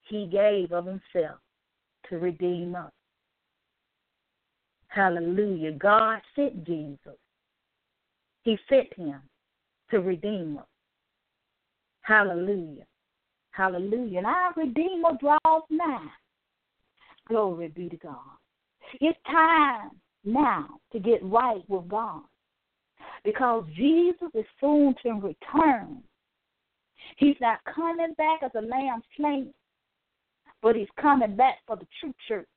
[0.10, 1.39] he gave of himself
[2.10, 2.91] to redeem us.
[4.88, 5.71] Hallelujah.
[5.73, 7.17] God sent Jesus.
[8.43, 9.21] He sent him
[9.91, 10.65] to redeem us.
[12.01, 12.86] Hallelujah.
[13.51, 14.17] Hallelujah.
[14.17, 16.08] And our Redeemer draws nigh.
[17.27, 18.15] Glory be to God.
[18.99, 19.91] It's time
[20.25, 22.23] now to get right with God
[23.23, 26.01] because Jesus is soon to return.
[27.17, 29.53] He's not coming back as a lamb slain
[30.62, 32.47] but he's coming back for the true church.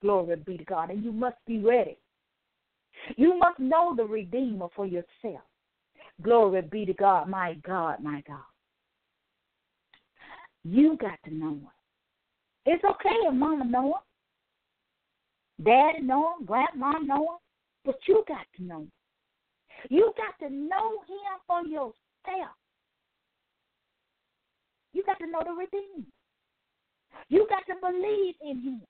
[0.00, 0.90] Glory be to God.
[0.90, 1.96] And you must be ready.
[3.16, 5.42] You must know the Redeemer for yourself.
[6.22, 8.38] Glory be to God, my God, my God.
[10.64, 11.68] You got to know him.
[12.64, 17.38] It's okay if mama know him, daddy know him, grandma know him,
[17.84, 18.92] but you got to know him.
[19.90, 22.56] You got to know him for yourself.
[24.92, 26.06] You got to know the Redeemer.
[27.28, 28.82] You got to believe in him.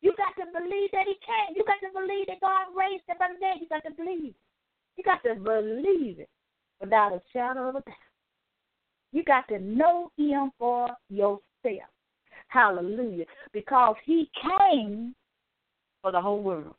[0.00, 1.54] You got to believe that he came.
[1.54, 3.56] You got to believe that God raised him from the dead.
[3.60, 4.34] You got to believe.
[4.96, 6.28] You got to believe it
[6.80, 7.94] without a shadow of a doubt.
[9.12, 11.90] You got to know him for yourself.
[12.48, 13.26] Hallelujah.
[13.52, 15.14] Because he came
[16.02, 16.74] for the whole world.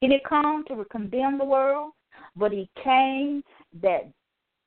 [0.00, 1.92] He didn't come to condemn the world,
[2.36, 3.42] but he came
[3.82, 4.10] that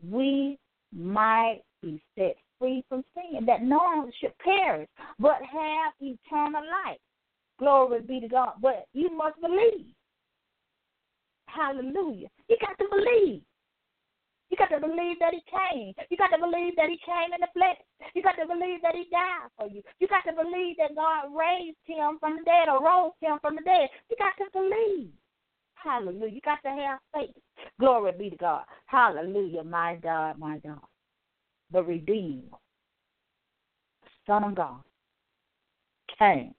[0.04, 0.58] we
[0.94, 4.88] might be set free from sin, that no one should perish,
[5.20, 7.00] but have eternal life.
[7.60, 8.54] Glory be to God.
[8.62, 9.86] But you must believe.
[11.48, 12.28] Hallelujah.
[12.50, 13.42] You got to believe.
[14.50, 15.94] You got to believe that he came.
[16.10, 17.76] You got to believe that he came in the flesh.
[18.16, 19.82] You got to believe that he died for you.
[20.00, 23.56] You got to believe that God raised him from the dead or rose him from
[23.56, 23.90] the dead.
[24.10, 25.12] You got to believe.
[25.88, 26.34] Hallelujah.
[26.34, 27.36] You got to have faith.
[27.80, 28.64] Glory be to God.
[28.88, 29.64] Hallelujah.
[29.64, 30.82] My God, my God.
[31.72, 32.58] The Redeemer,
[34.26, 34.82] Son of God,
[36.20, 36.54] came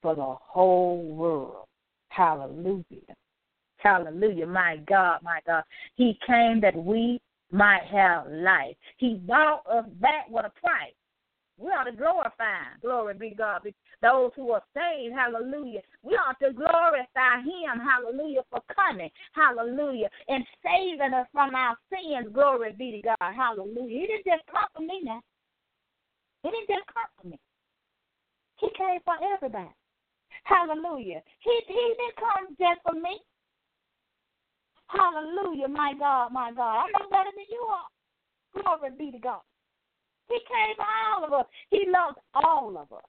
[0.00, 1.66] for the whole world.
[2.10, 2.84] Hallelujah.
[3.78, 4.46] Hallelujah.
[4.46, 5.64] My God, my God.
[5.96, 8.76] He came that we might have life.
[8.98, 10.94] He bought us back with a price.
[11.58, 12.76] We ought to glorify.
[12.82, 13.62] Glory be God.
[14.02, 15.80] Those who are saved, hallelujah.
[16.02, 22.28] We ought to glorify Him, hallelujah, for coming, hallelujah, and saving us from our sins.
[22.32, 24.00] Glory be to God, hallelujah.
[24.00, 25.20] He didn't just come for me now.
[26.42, 27.38] He didn't just come for me.
[28.60, 29.72] He came for everybody.
[30.44, 31.22] Hallelujah.
[31.40, 33.18] He, he didn't come just for me.
[34.88, 36.84] Hallelujah, my God, my God.
[36.84, 37.88] I'm no better than you are.
[38.62, 39.40] Glory be to God.
[40.28, 41.46] He came for all of us.
[41.70, 43.04] He loves all of us.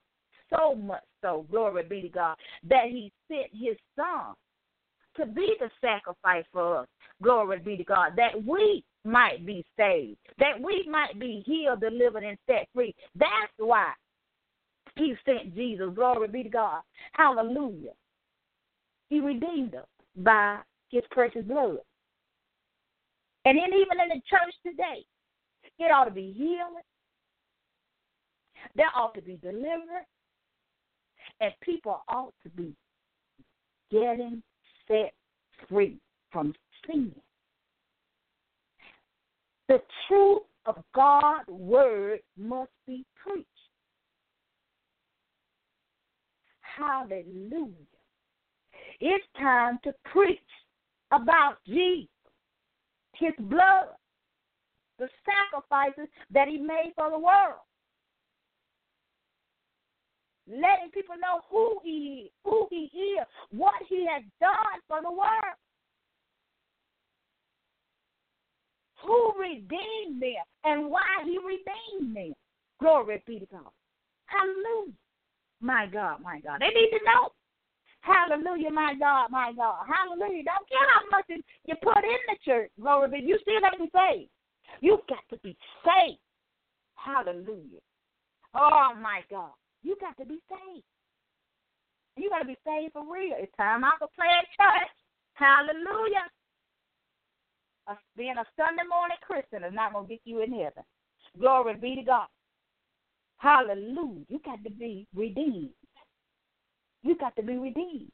[0.50, 2.38] So much so, glory be to God,
[2.70, 4.34] that he sent his son
[5.18, 6.88] to be the sacrifice for us.
[7.22, 12.24] Glory be to God, that we might be saved, that we might be healed, delivered,
[12.24, 12.94] and set free.
[13.16, 13.92] That's why
[14.96, 15.90] he sent Jesus.
[15.96, 16.82] Glory be to God.
[17.14, 17.92] Hallelujah.
[19.10, 21.80] He redeemed us by his precious blood.
[23.46, 25.06] And then even in the church today,
[25.80, 26.84] it ought to be healing.
[28.76, 30.08] There ought to be deliverance.
[31.40, 32.74] And people ought to be
[33.92, 34.42] getting
[34.88, 35.14] set
[35.70, 35.98] free
[36.32, 36.54] from
[36.86, 37.12] sin.
[39.68, 43.48] The truth of God's word must be preached.
[46.62, 47.74] Hallelujah.
[49.00, 50.40] It's time to preach
[51.12, 52.08] about Jesus,
[53.16, 53.88] his blood,
[55.00, 57.67] the sacrifices that he made for the world.
[60.50, 65.58] Letting people know who he who he is, what he has done for the world.
[69.04, 72.34] Who redeemed them and why he redeemed them.
[72.80, 73.72] Glory be to God.
[74.26, 74.94] Hallelujah.
[75.60, 76.62] My God, my God.
[76.62, 77.30] They need to know.
[78.02, 79.84] Hallelujah, my God, my God.
[79.86, 80.44] Hallelujah.
[80.44, 83.28] Don't care how much you put in the church, glory be.
[83.28, 84.30] You still got to be saved.
[84.82, 86.20] You got to be saved.
[86.96, 87.82] Hallelujah.
[88.56, 89.52] Oh my God.
[89.84, 90.86] You got to be saved.
[92.18, 93.38] You got to be saved for real.
[93.38, 94.90] It's time out to play at church.
[95.34, 96.26] Hallelujah.
[97.88, 100.84] Uh, being a Sunday morning Christian is not going to get you in heaven.
[101.40, 102.28] Glory be to God.
[103.38, 104.26] Hallelujah.
[104.28, 105.70] You got to be redeemed.
[107.04, 108.12] You got to be redeemed.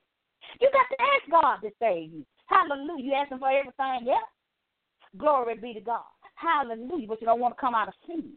[0.59, 2.25] You got to ask God to save you.
[2.47, 3.03] Hallelujah.
[3.03, 4.29] You asking for everything else.
[5.17, 6.03] Glory be to God.
[6.35, 7.07] Hallelujah.
[7.07, 8.33] But you don't want to come out of sin.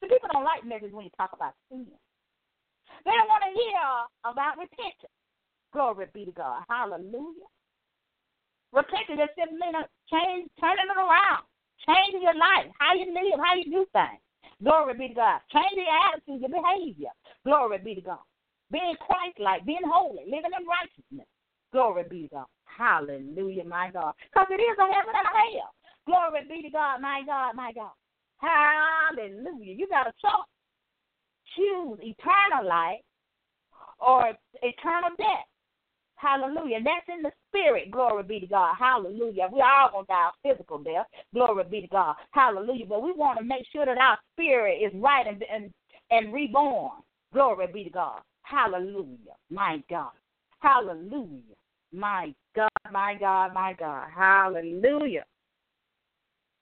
[0.00, 1.86] The people don't like messages when you talk about sin.
[3.02, 3.82] They don't want to hear
[4.30, 5.18] about repentance.
[5.72, 6.62] Glory be to God.
[6.70, 7.50] Hallelujah.
[8.72, 9.74] Repentance is simply
[10.10, 11.46] change, turning it around,
[11.82, 14.22] changing your life, how you live, how you do things.
[14.62, 15.40] Glory be to God.
[15.50, 17.14] Change your attitude, your behavior.
[17.44, 18.24] Glory be to God
[18.74, 21.30] being Christ like, being holy, living in righteousness.
[21.72, 22.50] Glory be to God.
[22.64, 24.14] Hallelujah, my God.
[24.26, 25.70] Because it is a heaven and a hell.
[26.06, 27.94] Glory be to God, my God, my God.
[28.42, 29.74] Hallelujah.
[29.74, 30.50] You got a choice.
[31.56, 33.00] Choose eternal life
[34.00, 35.46] or eternal death.
[36.16, 36.76] Hallelujah.
[36.76, 37.90] And that's in the spirit.
[37.90, 38.76] Glory be to God.
[38.78, 39.48] Hallelujah.
[39.52, 41.06] We all gonna die physical death.
[41.34, 42.16] Glory be to God.
[42.30, 42.86] Hallelujah.
[42.86, 45.70] But we want to make sure that our spirit is right and and,
[46.10, 46.92] and reborn.
[47.32, 48.20] Glory be to God.
[48.42, 49.36] Hallelujah.
[49.50, 50.12] My God.
[50.60, 51.56] Hallelujah.
[51.92, 54.08] My God, my God, my God.
[54.14, 55.24] Hallelujah.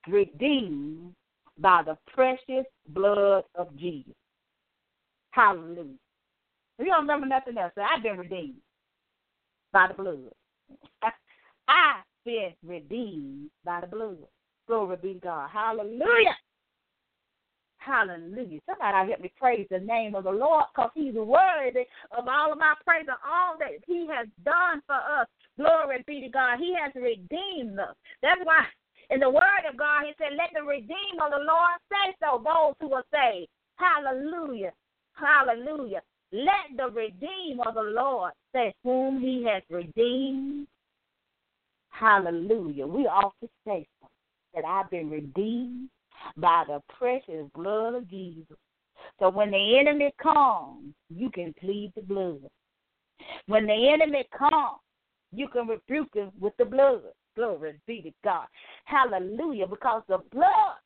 [0.08, 1.14] Redeemed
[1.58, 4.14] by the precious blood of Jesus.
[5.32, 5.96] Hallelujah.
[6.78, 8.60] If you don't remember nothing else, I've been redeemed
[9.72, 10.32] by the blood.
[11.68, 14.18] I've been redeemed by the blood.
[14.66, 15.50] Glory be to God.
[15.52, 16.36] Hallelujah.
[17.78, 18.60] Hallelujah.
[18.66, 21.82] Somebody help me praise the name of the Lord because he's worthy
[22.16, 25.26] of all of my praise and all that he has done for us.
[25.56, 26.58] Glory be to God.
[26.58, 27.96] He has redeemed us.
[28.22, 28.64] That's why
[29.10, 32.40] In the word of God, he said, Let the redeemed of the Lord say so,
[32.44, 33.48] those who are saved.
[33.76, 34.72] Hallelujah.
[35.14, 36.02] Hallelujah.
[36.32, 40.66] Let the redeemer of the Lord say, Whom he has redeemed.
[41.90, 42.86] Hallelujah.
[42.86, 43.86] We often say
[44.54, 45.90] that I've been redeemed
[46.36, 48.56] by the precious blood of Jesus.
[49.18, 52.40] So when the enemy comes, you can plead the blood.
[53.46, 54.80] When the enemy comes,
[55.32, 57.02] you can rebuke him with the blood.
[57.36, 58.46] Glory be to God.
[58.84, 59.66] Hallelujah.
[59.66, 60.76] Because the blood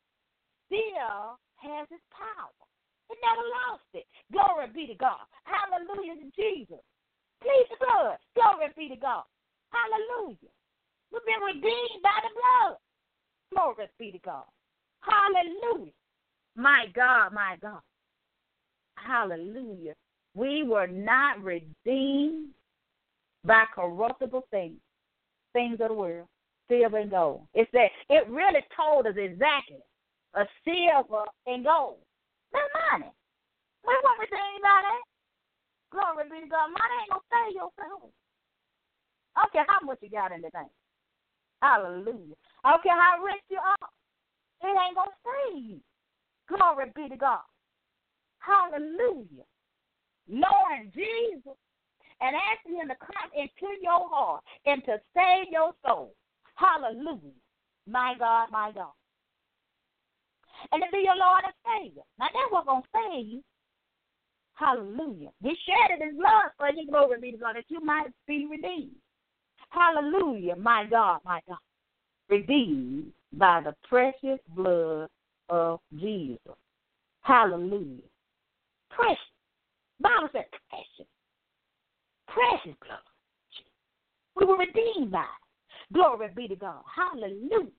[0.66, 2.65] still has its power.
[3.16, 4.04] It never lost it.
[4.30, 5.24] Glory be to God.
[5.44, 6.84] Hallelujah to Jesus.
[7.40, 8.18] Please the blood.
[8.34, 9.24] Glory be to God.
[9.72, 10.52] Hallelujah.
[11.12, 12.76] We've been redeemed by the blood.
[13.52, 14.44] Glory be to God.
[15.00, 15.92] Hallelujah.
[16.56, 17.80] My God, my God.
[18.96, 19.94] Hallelujah.
[20.34, 22.50] We were not redeemed
[23.44, 24.80] by corruptible things,
[25.52, 26.28] things of the world,
[26.68, 27.46] silver and gold.
[27.54, 29.78] It said it really told us exactly
[30.34, 31.98] a silver and gold.
[32.52, 33.10] That's money.
[33.86, 35.04] We weren't redeemed by that.
[35.92, 36.68] Glory be to God.
[36.74, 38.12] Money ain't gonna save your soul.
[39.36, 40.70] I how much you got in the bank.
[41.62, 42.36] Hallelujah.
[42.82, 43.88] Care how rich you are.
[44.62, 45.80] It ain't gonna save you.
[46.48, 47.44] Glory be to God.
[48.38, 49.44] Hallelujah.
[50.28, 51.56] Knowing Jesus
[52.20, 56.14] and asking him to come into your heart and to save your soul.
[56.54, 57.36] Hallelujah.
[57.86, 58.92] My God, my God.
[60.72, 62.02] And to be your Lord and Savior.
[62.18, 63.42] Now that's what's to save you.
[64.54, 65.30] Hallelujah.
[65.42, 68.96] He shed his blood for you, glory be to God, that you might be redeemed.
[69.70, 71.58] Hallelujah, my God, my God.
[72.28, 75.08] Redeemed by the precious blood
[75.50, 76.56] of Jesus.
[77.20, 78.02] Hallelujah.
[78.90, 79.18] Precious.
[80.00, 81.10] Bible said precious.
[82.28, 82.98] Precious blood.
[84.36, 85.94] We were redeemed by it.
[85.94, 86.82] Glory be to God.
[86.94, 87.70] Hallelujah.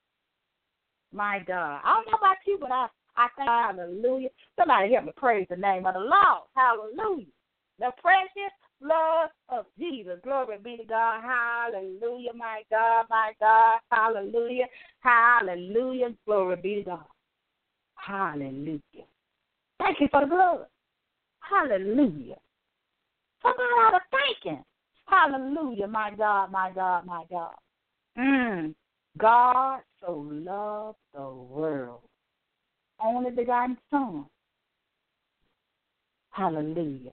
[1.13, 1.81] My God.
[1.83, 4.29] I don't know about you, but I, I thank hallelujah.
[4.57, 6.43] Somebody help me praise the name of the Lord.
[6.55, 7.25] Hallelujah.
[7.79, 10.19] The precious blood of Jesus.
[10.23, 11.21] Glory be to God.
[11.21, 13.79] Hallelujah, my God, my God.
[13.91, 14.65] Hallelujah.
[14.99, 16.09] Hallelujah.
[16.25, 17.05] Glory be to God.
[17.95, 18.81] Hallelujah.
[19.79, 20.65] Thank you for the blood.
[21.39, 22.35] Hallelujah.
[23.41, 24.63] Somebody ought of thank him.
[25.07, 27.53] Hallelujah, my God, my God, my God.
[28.17, 28.73] Mm.
[29.17, 32.01] God so loved the world.
[33.03, 34.25] Only begotten Son.
[36.31, 37.11] Hallelujah.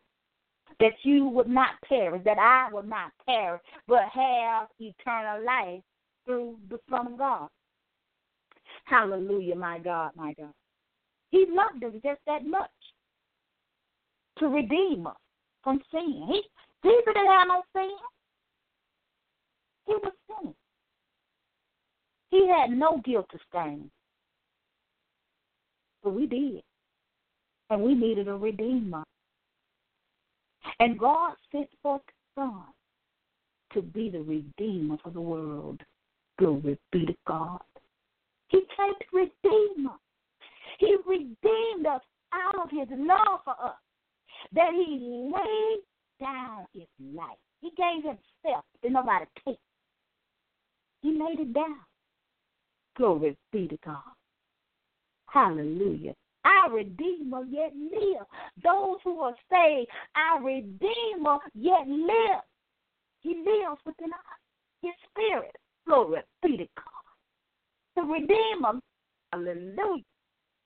[0.81, 5.83] That you would not perish, that I would not perish, but have eternal life
[6.27, 7.49] through the Son of God.
[8.85, 10.53] Hallelujah, my God, my God.
[11.31, 12.71] He loved us just that much
[14.39, 15.17] to redeem us
[15.63, 16.27] from sin.
[16.29, 16.43] He
[16.85, 17.97] Jesus didn't have no sin.
[19.87, 20.55] He was sinning.
[22.35, 23.89] He had no guilt to stain.
[26.03, 26.65] But we did.
[27.71, 29.05] And we needed a redeemer.
[30.81, 32.03] And God sent forth
[32.35, 32.65] Son
[33.73, 35.81] to be the redeemer for the world.
[36.37, 37.61] Glory be to God.
[38.49, 40.01] He came to redeem us.
[40.81, 43.77] He redeemed us out of his love for us.
[44.53, 45.79] That he laid
[46.21, 47.39] down his life.
[47.61, 49.59] He gave himself to nobody take.
[51.01, 51.79] He laid it down.
[52.97, 54.03] Glory be to God.
[55.27, 56.15] Hallelujah.
[56.45, 58.27] Our Redeemer yet live.
[58.63, 62.43] Those who are saved, our Redeemer yet live.
[63.21, 64.39] He lives within us.
[64.83, 65.57] His spirit.
[65.87, 67.97] Glory be to God.
[67.97, 68.81] The Redeemer.
[69.33, 70.05] Hallelujah.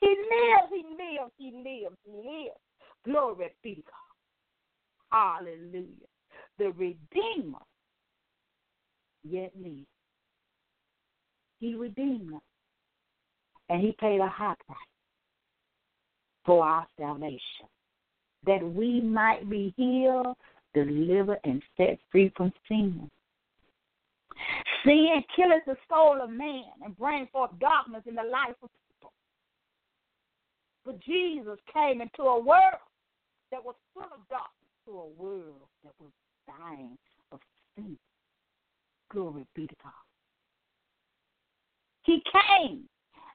[0.00, 2.60] He lives, he lives, he lives, he lives.
[3.04, 5.38] Glory be to God.
[5.40, 5.86] Hallelujah.
[6.58, 7.58] The Redeemer
[9.24, 9.86] yet lives.
[11.61, 12.40] He redeemed us.
[13.68, 14.78] And he paid a high price
[16.46, 17.66] for our salvation.
[18.46, 20.36] That we might be healed,
[20.72, 23.11] delivered, and set free from sin.
[24.84, 29.12] Sin killeth the soul of man and brings forth darkness in the life of people.
[30.86, 32.80] But Jesus came into a world
[33.50, 36.12] that was full of darkness, to a world that was
[36.46, 36.96] dying
[37.32, 37.40] of
[37.74, 37.98] sin.
[39.11, 40.07] Glory be to God.
[42.09, 42.84] He came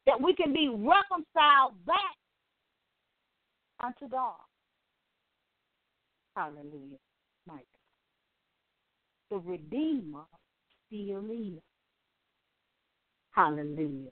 [0.08, 2.16] that we can be reconciled back
[3.84, 4.34] unto God.
[6.36, 6.98] Hallelujah.
[7.48, 7.60] God.
[9.30, 10.24] The Redeemer
[10.88, 11.62] still lives.
[13.36, 14.10] Hallelujah.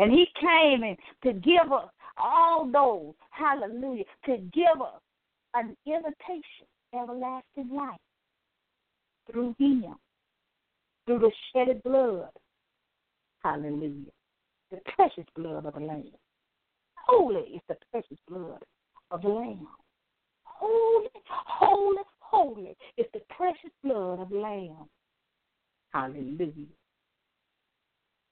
[0.00, 5.00] And he came in to give us all those, hallelujah, to give us
[5.54, 8.00] an invitation, everlasting life
[9.30, 9.94] through him,
[11.06, 12.30] through the shedded blood
[13.42, 14.12] Hallelujah.
[14.70, 16.12] The precious blood of the Lamb.
[17.06, 18.62] Holy is the precious blood
[19.10, 19.66] of the Lamb.
[20.44, 24.88] Holy, holy, holy is the precious blood of the Lamb.
[25.92, 26.66] Hallelujah.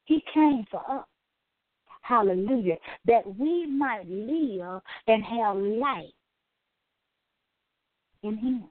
[0.04, 1.06] He came for us.
[2.02, 2.76] Hallelujah.
[3.06, 6.04] That we might live and have life
[8.22, 8.64] in Him.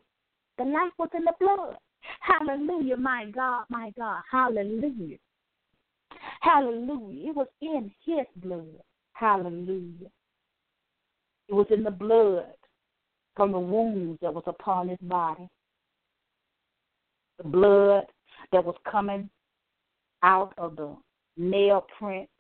[0.58, 1.78] The life was in the blood.
[2.22, 4.22] Hallelujah, my God, my God.
[4.32, 5.18] Hallelujah.
[6.48, 7.30] Hallelujah.
[7.30, 8.82] It was in His blood.
[9.14, 10.10] Hallelujah.
[11.50, 12.46] It was in the blood
[13.36, 15.50] from the wounds that was upon His body.
[17.38, 18.06] The blood
[18.52, 19.30] that was coming
[20.24, 20.96] out of the
[21.36, 22.32] nail prints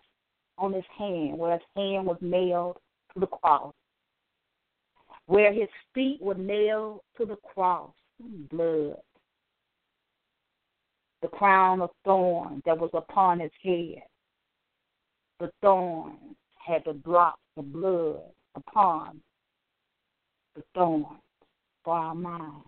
[0.58, 2.78] on his hand, where his hand was nailed
[3.14, 3.74] to the cross,
[5.28, 7.92] where his feet were nailed to the cross,
[8.50, 8.98] blood.
[11.22, 14.04] The crown of thorns that was upon his head,
[15.40, 18.22] the thorns had to drop the blood
[18.56, 19.20] upon
[20.56, 21.22] the thorns
[21.84, 22.68] for our minds.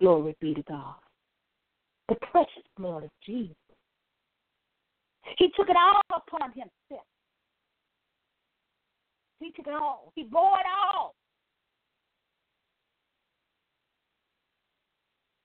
[0.00, 0.94] Glory be to God.
[2.08, 3.54] The precious blood of Jesus.
[5.38, 7.06] He took it all upon himself.
[9.40, 10.12] He took it all.
[10.14, 11.14] He bore it all.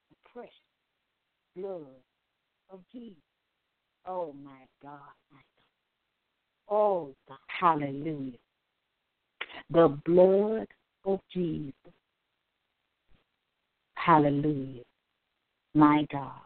[0.09, 0.53] The precious
[1.55, 1.87] blood
[2.69, 3.17] of Jesus.
[4.07, 4.99] Oh my God.
[6.69, 7.13] Oh.
[7.47, 8.37] Hallelujah.
[9.69, 10.67] The blood
[11.05, 11.73] of Jesus.
[13.95, 14.83] Hallelujah.
[15.73, 16.39] My God.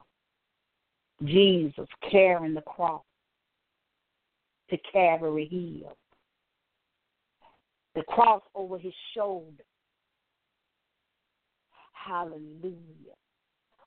[1.23, 3.03] Jesus carrying the cross
[4.69, 5.95] to Calvary Hill
[7.95, 9.63] the cross over his shoulder.
[11.93, 13.15] Hallelujah.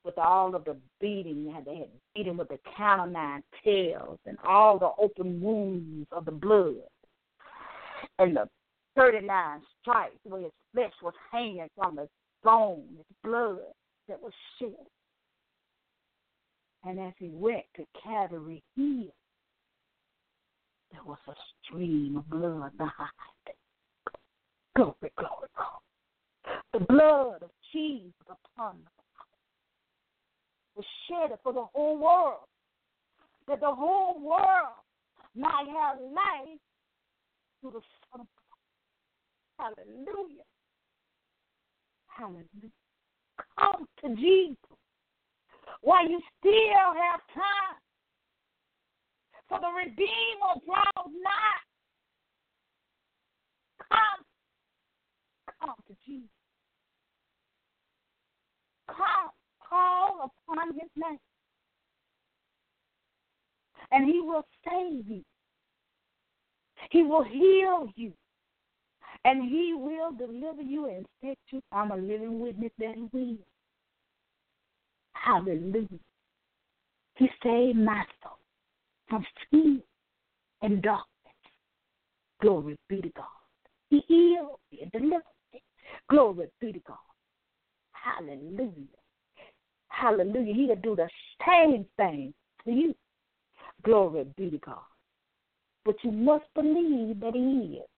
[0.06, 4.38] With all of the beating, they had beaten with the cat o' nine tails and
[4.46, 6.76] all the open wounds of the blood
[8.20, 8.48] and the
[8.96, 12.08] 39 stripes where his flesh was hanging from the
[12.44, 13.58] bone, his blood
[14.08, 14.74] that was shed.
[16.84, 19.12] And as he went to Calvary Hill,
[20.92, 21.34] there was a
[21.64, 23.10] stream of blood behind.
[24.76, 26.60] Glory, glory, glory.
[26.72, 28.95] The blood of Jesus upon the
[30.76, 32.46] was shed for the whole world,
[33.48, 34.76] that the whole world
[35.34, 36.60] might have life
[37.60, 37.80] through the
[38.12, 38.26] Son of
[39.58, 39.74] God.
[39.86, 40.44] Hallelujah.
[42.08, 42.72] Hallelujah.
[43.58, 44.56] Come to Jesus
[45.80, 47.76] while you still have time.
[49.48, 51.62] For the Redeemer draws nigh.
[53.88, 54.24] Come
[55.60, 56.28] Come to Jesus.
[58.88, 59.34] Call,
[59.68, 61.18] call upon his name.
[63.90, 65.22] And he will save you.
[66.90, 68.12] He will heal you.
[69.24, 71.60] And he will deliver you and set you.
[71.72, 73.38] I'm a living witness that he will.
[75.12, 75.98] Hallelujah.
[77.16, 78.38] He saved my soul
[79.08, 79.82] from sin
[80.62, 81.06] and darkness.
[82.40, 83.24] Glory be to God.
[83.88, 85.22] He healed me and delivered
[86.10, 86.96] Glory be to God.
[87.92, 88.70] Hallelujah.
[90.00, 90.54] Hallelujah.
[90.54, 91.08] He'll do the
[91.46, 92.34] same thing
[92.64, 92.94] to you.
[93.82, 94.78] Glory be to God.
[95.84, 97.88] But you must believe that He is.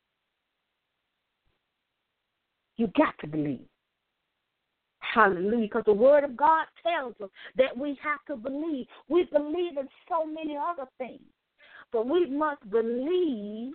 [2.76, 3.66] You got to believe.
[5.00, 5.66] Hallelujah.
[5.66, 8.86] Because the Word of God tells us that we have to believe.
[9.08, 11.20] We believe in so many other things.
[11.92, 13.72] But we must believe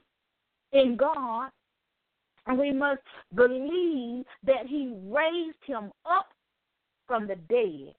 [0.71, 1.49] in God
[2.45, 3.01] and we must
[3.35, 6.27] believe that He raised him up
[7.07, 7.95] from the dead.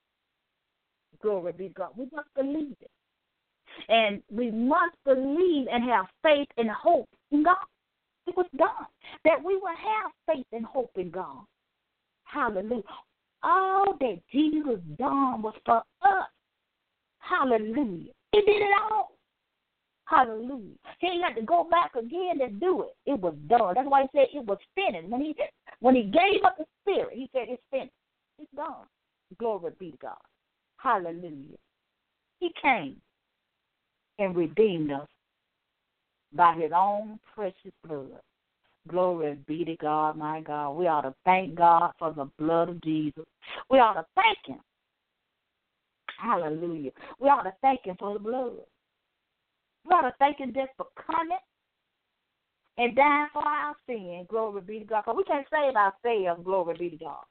[1.22, 1.90] Glory be to God.
[1.96, 2.90] We must believe it.
[3.88, 7.56] And we must believe and have faith and hope in God.
[8.26, 8.86] It was done.
[9.24, 11.44] That we will have faith and hope in God.
[12.24, 12.82] Hallelujah.
[13.42, 16.28] All that Jesus done was for us.
[17.18, 18.12] Hallelujah.
[18.32, 19.12] He did it all.
[20.06, 20.76] Hallelujah.
[21.00, 23.10] He ain't got to go back again to do it.
[23.10, 23.74] It was done.
[23.74, 25.08] That's why he said it was finished.
[25.08, 25.34] When he
[25.80, 27.92] when he gave up the spirit, he said it's finished.
[28.38, 28.86] It's done.
[29.38, 30.16] Glory be to God.
[30.84, 31.58] Hallelujah.
[32.38, 33.00] He came
[34.20, 35.08] and redeemed us
[36.32, 38.20] by his own precious blood.
[38.86, 40.72] Glory be to God, my God.
[40.72, 43.24] We ought to thank God for the blood of Jesus.
[43.68, 44.60] We ought to thank him.
[46.22, 46.90] Hallelujah.
[47.18, 48.52] We ought to thank him for the blood.
[49.84, 51.38] We ought to thank Him just for coming
[52.78, 54.26] and dying for our sin.
[54.28, 55.02] Glory be to God.
[55.02, 56.44] Because we can't save ourselves.
[56.44, 57.24] Glory be to God.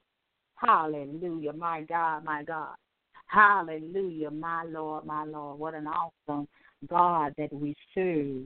[0.55, 1.53] Hallelujah.
[1.53, 2.75] My God, my God.
[3.33, 5.57] Hallelujah, my Lord, my Lord.
[5.57, 6.47] What an awesome
[6.87, 8.43] God that we serve.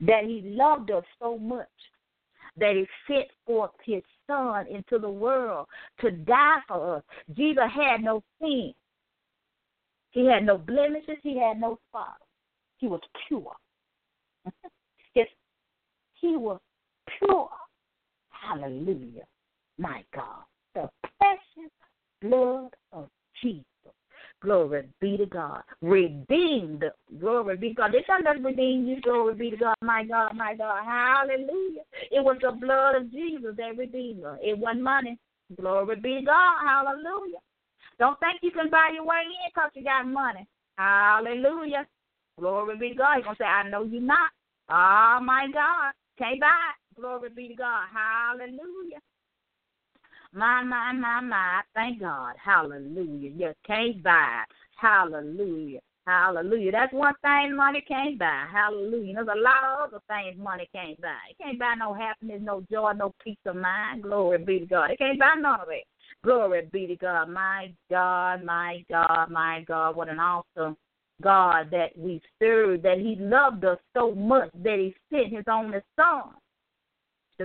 [0.00, 1.66] That He loved us so much
[2.56, 5.66] that He sent forth His Son into the world
[6.02, 7.02] to die for us.
[7.36, 8.72] Jesus had no sin.
[10.12, 11.18] He had no blemishes.
[11.24, 12.18] He had no spot.
[12.78, 13.54] He was pure.
[15.14, 15.26] His,
[16.20, 16.60] he was
[17.18, 17.48] pure.
[18.28, 19.24] Hallelujah.
[19.78, 20.44] My God.
[20.76, 21.72] The precious
[22.20, 23.08] blood of
[23.42, 23.64] Jesus.
[24.42, 25.62] Glory be to God.
[25.82, 26.84] Redeemed.
[27.20, 27.92] Glory be to God.
[27.92, 29.00] This one doesn't redeem you.
[29.00, 29.76] Glory be to God.
[29.82, 30.84] My God, my God.
[30.84, 31.82] Hallelujah.
[32.10, 34.24] It was the blood of Jesus that redeemed.
[34.42, 35.16] It wasn't money.
[35.60, 36.58] Glory be to God.
[36.66, 37.38] Hallelujah.
[37.98, 40.46] Don't think you can buy your way in because you got money.
[40.76, 41.86] Hallelujah.
[42.38, 43.16] Glory be to God.
[43.16, 44.30] He's going to say, I know you not.
[44.70, 45.92] Oh, my God.
[46.18, 47.00] Can't buy it.
[47.00, 47.86] Glory be to God.
[47.94, 48.98] Hallelujah.
[50.34, 51.60] My, my, my, my.
[51.74, 52.34] Thank God.
[52.42, 53.30] Hallelujah.
[53.30, 54.44] You can't buy.
[54.80, 55.80] Hallelujah.
[56.06, 56.72] Hallelujah.
[56.72, 58.46] That's one thing money can't buy.
[58.50, 59.14] Hallelujah.
[59.14, 61.18] There's a lot of other things money can't buy.
[61.30, 64.02] It can't buy no happiness, no joy, no peace of mind.
[64.02, 64.90] Glory be to God.
[64.90, 65.84] It can't buy none of it.
[66.24, 67.28] Glory be to God.
[67.28, 69.94] My God, my God, my God.
[69.94, 70.76] What an awesome
[71.22, 75.78] God that we serve, that He loved us so much that He sent His only
[75.94, 76.32] Son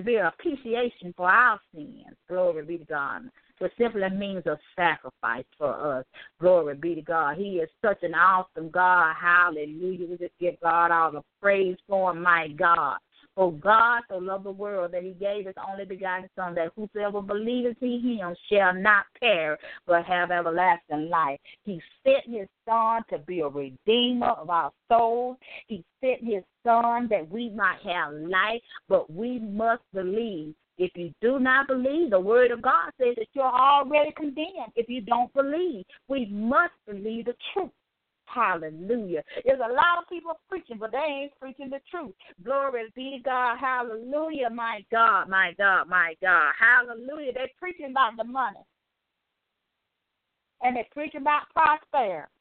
[0.02, 2.16] an propitiation for our sins.
[2.30, 3.24] Glory be to God.
[3.60, 6.06] Which simply means a sacrifice for us.
[6.40, 7.38] Glory be to God.
[7.38, 9.16] He is such an awesome God.
[9.20, 10.08] Hallelujah.
[10.08, 12.98] We just give God all the praise for him, my God.
[13.38, 17.22] For God so loved the world that he gave his only begotten Son, that whosoever
[17.22, 21.40] believeth in him shall not perish, but have everlasting life.
[21.64, 25.38] He sent his Son to be a redeemer of our souls.
[25.68, 30.56] He sent his Son that we might have life, but we must believe.
[30.80, 34.90] If you do not believe, the word of God says that you're already condemned if
[34.90, 35.86] you don't believe.
[36.08, 37.70] We must believe the truth.
[38.28, 39.24] Hallelujah.
[39.46, 42.14] There's a lot of people preaching, but they ain't preaching the truth.
[42.44, 43.58] Glory be to God.
[43.58, 44.50] Hallelujah.
[44.50, 46.54] My God, my God, my God.
[46.60, 47.32] Hallelujah.
[47.34, 48.60] They're preaching about the money.
[50.62, 52.32] And they're preaching about prosperity.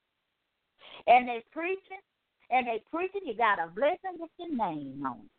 [1.07, 2.03] And they're preaching,
[2.51, 5.30] and they're preaching you got a blessing with your name on it.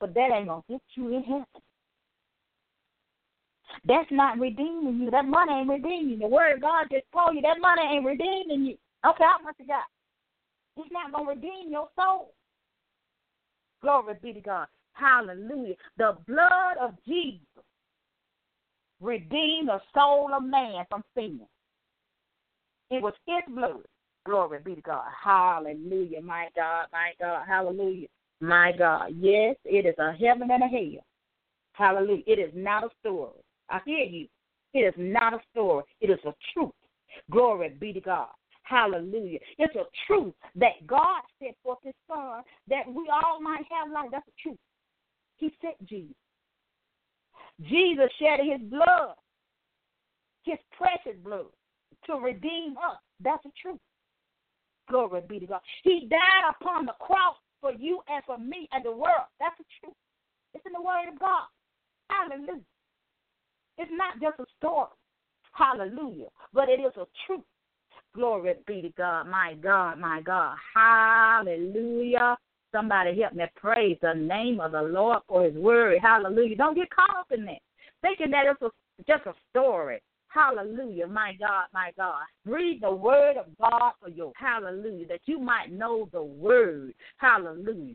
[0.00, 1.46] But that ain't going to get you in heaven.
[3.84, 5.10] That's not redeeming you.
[5.10, 6.18] That money ain't redeeming you.
[6.18, 8.76] The word of God just told you that money ain't redeeming you.
[9.06, 9.84] Okay, how much you got?
[10.76, 12.32] It's not going to redeem your soul.
[13.82, 14.66] Glory be to God.
[14.94, 15.74] Hallelujah.
[15.96, 17.40] The blood of Jesus
[19.00, 21.40] redeemed the soul of man from sin.
[22.90, 23.82] It was his blood.
[24.24, 25.04] Glory be to God.
[25.22, 26.20] Hallelujah.
[26.20, 27.44] My God, my God.
[27.46, 28.08] Hallelujah.
[28.40, 29.10] My God.
[29.18, 31.04] Yes, it is a heaven and a hell.
[31.72, 32.22] Hallelujah.
[32.26, 33.32] It is not a story.
[33.68, 34.26] I hear you.
[34.74, 35.84] It is not a story.
[36.00, 36.72] It is a truth.
[37.30, 38.28] Glory be to God.
[38.66, 39.38] Hallelujah.
[39.58, 44.08] It's a truth that God sent forth his son that we all might have life.
[44.10, 44.58] That's the truth.
[45.36, 46.16] He sent Jesus.
[47.62, 49.14] Jesus shed his blood,
[50.42, 51.46] his precious blood,
[52.06, 52.98] to redeem us.
[53.20, 53.78] That's the truth.
[54.90, 55.60] Glory be to God.
[55.84, 59.30] He died upon the cross for you and for me and the world.
[59.38, 59.96] That's the truth.
[60.54, 61.46] It's in the word of God.
[62.10, 62.62] Hallelujah.
[63.78, 64.90] It's not just a story.
[65.52, 66.28] Hallelujah.
[66.52, 67.44] But it is a truth.
[68.16, 69.28] Glory be to God.
[69.28, 70.56] My God, my God.
[70.74, 72.36] Hallelujah.
[72.72, 75.98] Somebody help me praise the name of the Lord for his word.
[76.00, 76.56] Hallelujah.
[76.56, 77.58] Don't get caught up in that.
[78.00, 78.70] Thinking that it's a,
[79.06, 80.00] just a story.
[80.28, 82.22] Hallelujah, my God, my God.
[82.46, 86.94] Read the word of God for your hallelujah, that you might know the word.
[87.18, 87.94] Hallelujah.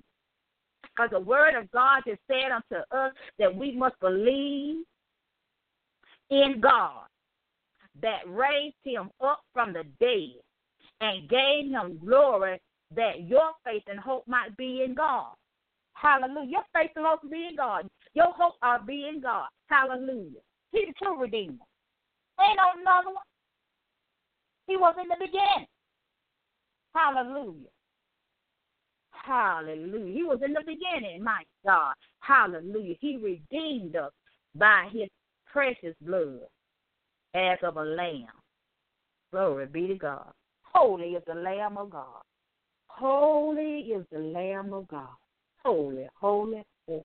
[0.83, 4.83] Because the word of God has said unto us that we must believe
[6.29, 7.05] in God
[8.01, 10.41] that raised him up from the dead
[11.01, 12.59] and gave him glory
[12.95, 15.33] that your faith and hope might be in God.
[15.93, 16.49] Hallelujah.
[16.49, 17.87] Your faith and hope be in God.
[18.13, 19.47] Your hope are be in God.
[19.67, 20.39] Hallelujah.
[20.71, 21.53] He's the true Redeemer.
[22.39, 23.23] Ain't no another one.
[24.67, 25.67] He was in the beginning.
[26.95, 27.67] Hallelujah.
[29.11, 30.13] Hallelujah.
[30.13, 31.93] He was in the beginning, my God.
[32.19, 32.95] Hallelujah.
[32.99, 34.11] He redeemed us
[34.55, 35.09] by his
[35.45, 36.41] precious blood
[37.33, 38.27] as of a lamb.
[39.31, 40.31] Glory be to God.
[40.63, 42.21] Holy is the Lamb of God.
[42.87, 45.07] Holy is the Lamb of God.
[45.63, 47.03] Holy, holy, holy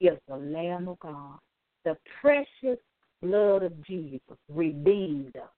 [0.00, 1.38] is the Lamb of God.
[1.84, 2.78] The precious
[3.22, 5.48] blood of Jesus redeemed us.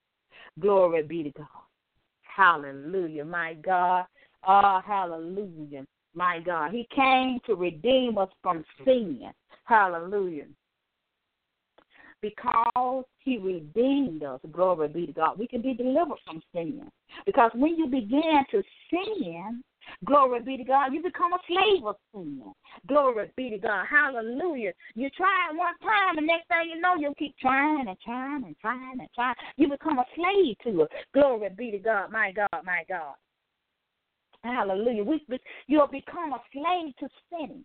[0.59, 1.47] Glory be to God.
[2.21, 4.05] Hallelujah, my God.
[4.47, 6.71] Oh, hallelujah, my God.
[6.71, 9.21] He came to redeem us from sin.
[9.65, 10.45] Hallelujah.
[12.21, 14.39] Because he redeemed us.
[14.51, 15.39] Glory be to God.
[15.39, 16.89] We can be delivered from sin.
[17.25, 19.63] Because when you begin to sin,
[20.05, 22.41] glory be to God, you become a slave of sin.
[22.87, 23.85] Glory be to God.
[23.89, 24.73] Hallelujah.
[24.95, 28.43] You try it one time, and next thing you know, you'll keep trying and trying
[28.43, 29.35] and trying and trying.
[29.57, 30.91] You become a slave to it.
[31.13, 32.11] Glory be to God.
[32.11, 33.15] My God, my God.
[34.43, 35.03] Hallelujah.
[35.03, 35.21] We,
[35.67, 37.63] you'll become a slave to sin.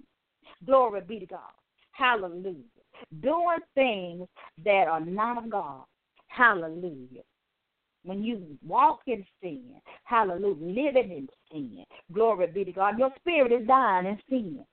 [0.65, 1.53] Glory be to God.
[1.93, 2.72] Hallelujah.
[3.21, 4.29] Doing things
[4.65, 5.85] that are not of God.
[6.29, 7.23] Hallelujah.
[8.05, 9.75] When you walk in sin,
[10.05, 12.99] hallelujah, living in sin, glory be to God.
[12.99, 14.65] Your spirit is dying in sin.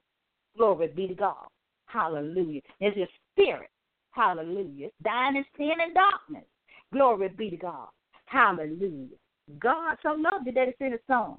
[0.57, 1.47] Glory be to God.
[1.85, 2.61] Hallelujah.
[2.79, 3.69] There's your spirit.
[4.11, 4.87] Hallelujah.
[4.87, 6.45] It's dying in sin and darkness.
[6.91, 7.89] Glory be to God.
[8.25, 9.17] Hallelujah.
[9.59, 11.37] God so loved you that he sent his son.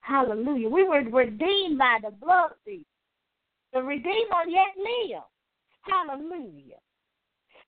[0.00, 0.68] Hallelujah.
[0.68, 2.56] We were redeemed by the blood of
[3.72, 5.24] The Redeemer yet lives.
[5.82, 6.78] Hallelujah.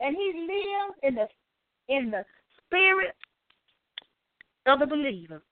[0.00, 1.28] And he lives in the
[1.88, 2.24] in the
[2.66, 3.14] spirit
[4.66, 5.42] of the believer.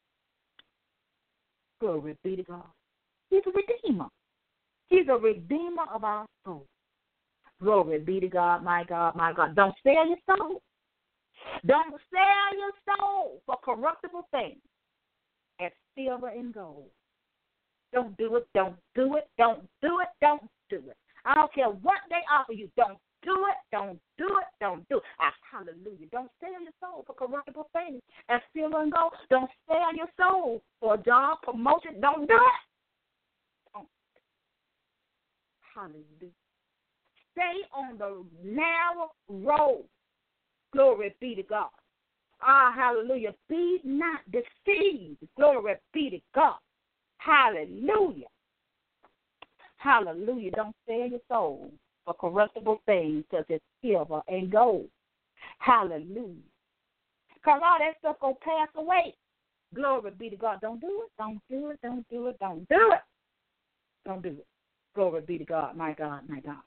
[1.80, 2.64] Glory be to God.
[3.30, 4.06] He's a redeemer.
[4.88, 6.66] He's a redeemer of our soul.
[7.60, 9.54] Glory be to God, my God, my God.
[9.54, 10.62] Don't sell your soul.
[11.66, 14.60] Don't sell your soul for corruptible things
[15.60, 16.90] as silver and gold.
[17.92, 20.96] Don't do it, don't do it, don't do it, don't do it.
[21.24, 22.68] I don't care what they offer you.
[22.76, 25.02] Don't do it, don't do it, don't do it.
[25.20, 26.06] Ah, hallelujah.
[26.10, 29.12] Don't sell your soul for corruptible things and silver and gold.
[29.30, 32.00] Don't sell your soul for a job, promotion.
[32.00, 33.72] Don't do it.
[33.72, 33.88] Don't.
[35.74, 36.32] Hallelujah.
[37.32, 39.84] Stay on the narrow road.
[40.72, 41.70] Glory be to God.
[42.42, 43.34] Ah, hallelujah.
[43.48, 45.18] Be not deceived.
[45.36, 46.56] Glory be to God.
[47.18, 48.26] Hallelujah.
[49.82, 50.52] Hallelujah.
[50.52, 51.70] Don't sell your soul
[52.04, 54.88] for corruptible things such as silver and gold.
[55.58, 56.36] Hallelujah.
[57.34, 59.14] Because all that stuff going to pass away.
[59.74, 60.60] Glory be to God.
[60.60, 61.10] Don't do it.
[61.18, 61.80] Don't do it.
[61.82, 62.38] Don't do it.
[62.38, 63.00] Don't do it.
[64.06, 64.46] Don't do it.
[64.94, 65.76] Glory be to God.
[65.76, 66.28] My God.
[66.28, 66.62] My God.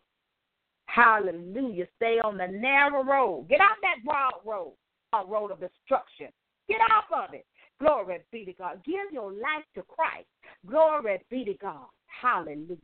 [0.88, 1.86] Hallelujah.
[1.96, 3.48] Stay on the narrow road.
[3.48, 4.74] Get off that broad road
[5.14, 6.28] a road of destruction.
[6.68, 7.46] Get off of it.
[7.80, 8.82] Glory be to God.
[8.86, 10.28] Give your life to Christ.
[10.66, 11.88] Glory be to God.
[12.22, 12.78] Hallelujah.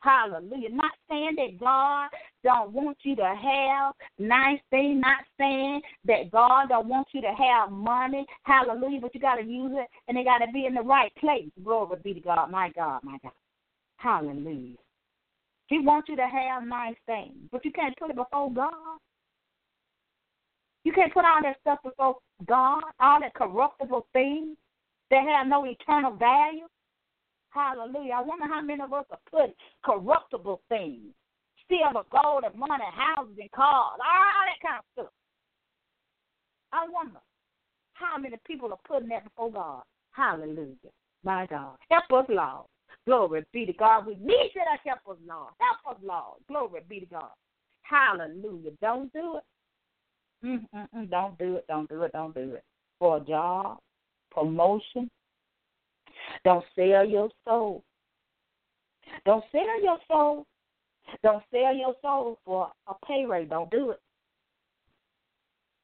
[0.00, 0.70] Hallelujah.
[0.70, 2.08] Not saying that God
[2.42, 7.32] don't want you to have nice things, not saying that God don't want you to
[7.38, 8.24] have money.
[8.44, 9.00] Hallelujah.
[9.00, 11.50] But you got to use it and it got to be in the right place.
[11.62, 12.50] Glory be to God.
[12.50, 13.32] My God, my God.
[13.96, 14.76] Hallelujah.
[15.66, 18.98] He wants you to have nice things, but you can't put it before God.
[20.84, 22.16] You can't put all that stuff before
[22.46, 24.56] God, all that corruptible things
[25.10, 26.66] that have no eternal value.
[27.50, 28.14] Hallelujah.
[28.14, 31.12] I wonder how many of us are putting corruptible things,
[31.68, 35.12] silver, gold, and money, houses, and cars, all that kind of stuff.
[36.72, 37.20] I wonder
[37.94, 39.82] how many people are putting that before God.
[40.12, 40.92] Hallelujah.
[41.24, 41.76] My God.
[41.90, 42.66] Help us, Lord.
[43.06, 44.06] Glory be to God.
[44.06, 45.52] We need you to help us, Lord.
[45.58, 46.38] Help us, Lord.
[46.48, 47.30] Glory be to God.
[47.82, 48.70] Hallelujah.
[48.80, 49.44] Don't do it.
[50.46, 51.10] Mm-mm-mm.
[51.10, 51.64] Don't do it.
[51.68, 52.12] Don't do it.
[52.12, 52.64] Don't do it.
[52.98, 53.78] For a job,
[54.30, 55.10] promotion.
[56.44, 57.84] Don't sell your soul.
[59.24, 60.46] Don't sell your soul.
[61.22, 63.50] Don't sell your soul for a pay rate.
[63.50, 64.00] Don't do it.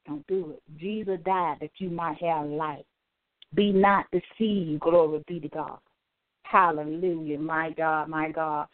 [0.07, 0.79] Don't do it.
[0.79, 2.85] Jesus died that you might have life.
[3.53, 4.81] Be not deceived.
[4.81, 5.79] Glory be to God.
[6.43, 7.39] Hallelujah.
[7.39, 8.67] My God, my God.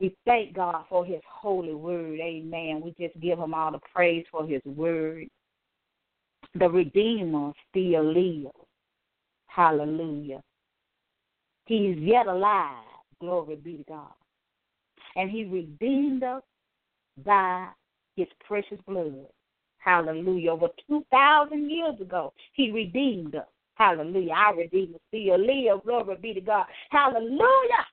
[0.00, 2.18] We thank God for his holy word.
[2.20, 2.82] Amen.
[2.84, 5.28] We just give him all the praise for his word.
[6.54, 8.50] The Redeemer still lives.
[9.54, 10.42] Hallelujah.
[11.66, 12.84] He's yet alive.
[13.20, 14.12] Glory be to God.
[15.16, 16.42] And he redeemed us
[17.24, 17.68] by
[18.16, 19.26] his precious blood.
[19.78, 20.52] Hallelujah.
[20.52, 23.46] Over 2,000 years ago, he redeemed us.
[23.74, 24.32] Hallelujah.
[24.32, 25.82] Our Redeemer still lives.
[25.84, 26.66] Glory be to God.
[26.90, 27.86] Hallelujah.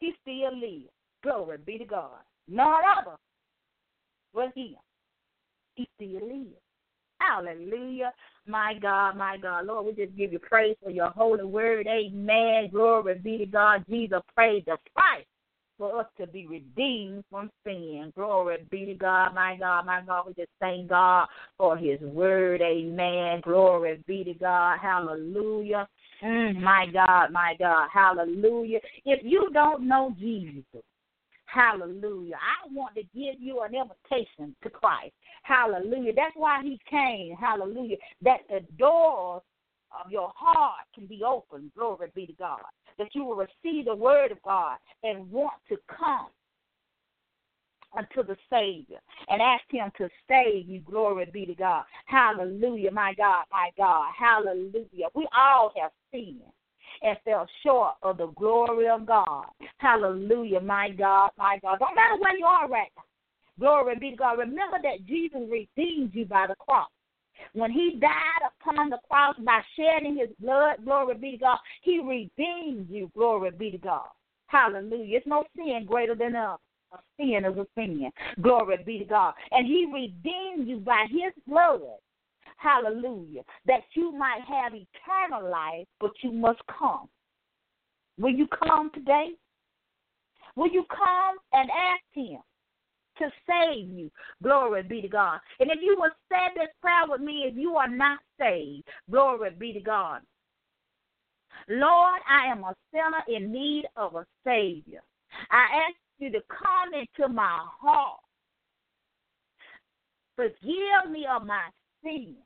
[0.00, 0.90] He still lives.
[1.22, 2.20] Glory be to God.
[2.48, 3.16] Not other
[4.34, 4.76] but him.
[5.74, 6.60] He still lives.
[7.20, 8.12] Hallelujah.
[8.46, 9.66] My God, my God.
[9.66, 11.86] Lord, we just give you praise for your holy word.
[11.86, 12.68] Amen.
[12.70, 13.84] Glory be to God.
[13.88, 15.24] Jesus paid the price
[15.78, 18.12] for us to be redeemed from sin.
[18.14, 20.26] Glory be to God, my God, my God.
[20.26, 21.26] We just thank God
[21.58, 22.62] for his word.
[22.62, 23.40] Amen.
[23.42, 24.78] Glory be to God.
[24.80, 25.88] Hallelujah.
[26.22, 27.88] Mm, my God, my God.
[27.92, 28.78] Hallelujah.
[29.04, 30.82] If you don't know Jesus,
[31.56, 32.36] Hallelujah.
[32.36, 35.14] I want to give you an invitation to Christ.
[35.42, 36.12] Hallelujah.
[36.14, 37.34] That's why he came.
[37.34, 37.96] Hallelujah.
[38.20, 39.40] That the doors
[40.04, 41.72] of your heart can be open.
[41.74, 42.60] Glory be to God.
[42.98, 46.28] That you will receive the word of God and want to come
[47.96, 48.98] unto the Savior
[49.30, 50.80] and ask Him to save you.
[50.80, 51.84] Glory be to God.
[52.04, 54.12] Hallelujah, my God, my God.
[54.18, 55.08] Hallelujah.
[55.14, 56.42] We all have sinned
[57.02, 59.46] and fell short of the glory of God.
[59.78, 61.78] Hallelujah, my God, my God.
[61.78, 63.02] Don't matter where you are right now.
[63.58, 64.38] Glory be to God.
[64.38, 66.88] Remember that Jesus redeemed you by the cross.
[67.52, 72.00] When he died upon the cross by shedding his blood, glory be to God, he
[72.00, 74.08] redeemed you, glory be to God.
[74.46, 75.18] Hallelujah.
[75.18, 76.58] It's no sin greater than us.
[76.92, 78.10] A sin is a sin.
[78.40, 79.34] Glory be to God.
[79.50, 81.80] And he redeemed you by his blood.
[82.56, 83.42] Hallelujah.
[83.66, 87.08] That you might have eternal life, but you must come.
[88.18, 89.30] Will you come today?
[90.56, 92.38] Will you come and ask him
[93.18, 94.10] to save you?
[94.42, 95.38] Glory be to God.
[95.60, 99.50] And if you will say this prayer with me, if you are not saved, glory
[99.50, 100.22] be to God.
[101.68, 105.02] Lord, I am a sinner in need of a Savior.
[105.50, 108.20] I ask you to come into my heart.
[110.36, 111.64] Forgive me of my
[112.02, 112.36] sins.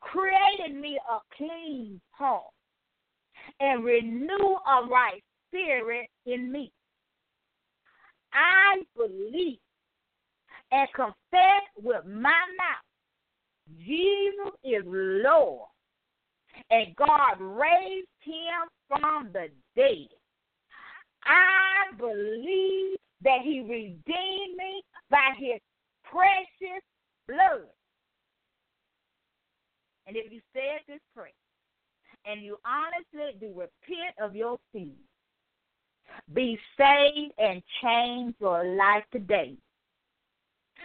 [0.00, 2.44] Create in me a clean heart
[3.60, 6.72] and renew a right spirit in me.
[8.32, 9.58] I believe
[10.72, 12.84] and confess with my mouth
[13.78, 15.68] Jesus is Lord
[16.70, 20.08] and God raised him from the dead.
[21.24, 25.60] I believe that he redeemed me by his
[26.04, 26.82] precious
[27.28, 27.68] blood.
[30.10, 31.30] And if you said this prayer
[32.26, 34.90] and you honestly do repent of your sins,
[36.34, 39.54] be saved and change your life today.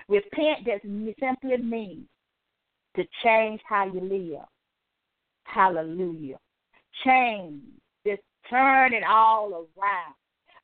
[0.07, 0.83] Repent just
[1.19, 2.05] simply means
[2.95, 4.45] to change how you live.
[5.45, 6.37] Hallelujah.
[7.03, 7.63] Change.
[8.05, 10.13] Just turn it all around.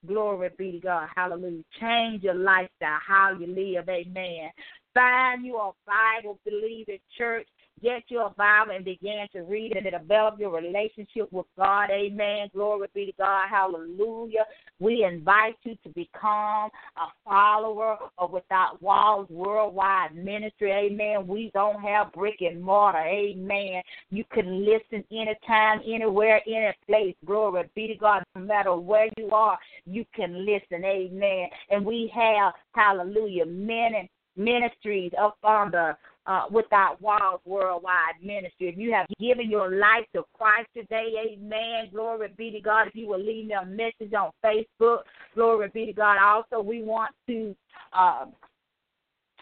[0.05, 1.09] Glory be to God.
[1.15, 1.63] Hallelujah.
[1.79, 3.89] Change your lifestyle, how you live.
[3.89, 4.51] Amen.
[4.93, 7.47] Find you a Bible believing church
[7.81, 11.89] get your Bible and begin to read and develop your relationship with God.
[11.89, 12.49] Amen.
[12.53, 13.47] Glory be to God.
[13.49, 14.45] Hallelujah.
[14.79, 20.71] We invite you to become a follower of Without Walls Worldwide Ministry.
[20.71, 21.27] Amen.
[21.27, 22.99] We don't have brick and mortar.
[22.99, 23.81] Amen.
[24.09, 27.15] You can listen anytime, anywhere, any place.
[27.25, 28.23] Glory be to God.
[28.35, 30.83] No matter where you are, you can listen.
[30.83, 31.47] Amen.
[31.69, 35.95] And we have, hallelujah, many ministries up on the
[36.31, 38.69] uh, Without Walls Worldwide Ministry.
[38.69, 41.89] If you have given your life to Christ today, amen.
[41.91, 42.87] Glory be to God.
[42.87, 44.99] If you will leave me a message on Facebook,
[45.35, 46.17] glory be to God.
[46.23, 47.53] Also, we want to
[47.91, 48.25] uh,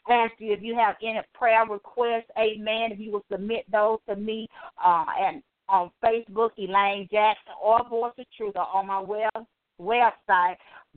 [0.09, 2.91] ask you if you have any prayer requests, amen.
[2.91, 4.47] If you will submit those to me
[4.83, 9.45] uh, and on Facebook, Elaine Jackson, or Voice of Truth, or on my web,
[9.79, 10.55] website,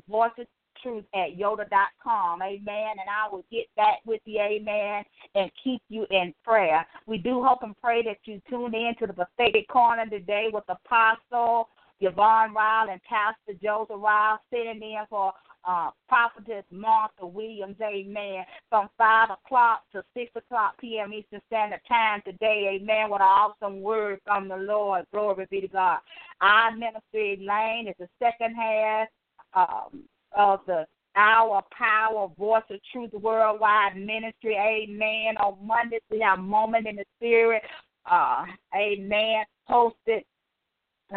[0.09, 0.47] Voice of
[0.83, 2.43] truth at yoda.com.
[2.43, 2.91] Amen.
[2.99, 5.05] And I will get back with you, amen,
[5.35, 6.87] and keep you in prayer.
[7.07, 10.65] We do hope and pray that you tune in to the prophetic corner today with
[10.69, 11.69] Apostle
[12.01, 15.33] Yvonne Ryle and Pastor Joseph Ryle sitting in for
[15.65, 21.13] uh, Prophetess Martha Williams, amen, from 5 o'clock to 6 o'clock p.m.
[21.13, 25.07] Eastern Standard Time today, amen, with an awesome word from the Lord.
[25.13, 25.99] Glory be to God.
[26.41, 29.09] Our ministry, Lane, is the second half
[29.55, 30.03] um,
[30.37, 34.57] of the Our Power Voice of Truth Worldwide Ministry.
[34.57, 35.37] Amen.
[35.39, 37.63] On Mondays, we have Moment in the Spirit.
[38.11, 39.45] Uh, amen.
[39.69, 40.23] Hosted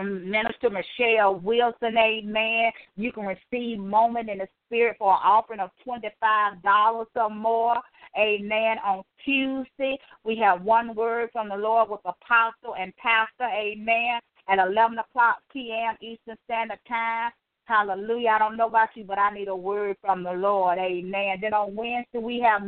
[0.04, 2.72] Minister Michelle Wilson, amen.
[2.98, 7.76] You can receive Moment in the Spirit for an offering of $25 or more.
[8.18, 8.78] Amen.
[8.86, 14.60] On Tuesday, we have one word from the Lord with Apostle and Pastor, amen, at
[14.60, 15.96] 11 o'clock p.m.
[16.02, 17.32] Eastern Standard Time.
[17.66, 18.30] Hallelujah.
[18.30, 20.78] I don't know about you, but I need a word from the Lord.
[20.78, 21.40] Amen.
[21.42, 22.62] Then on Wednesday, we have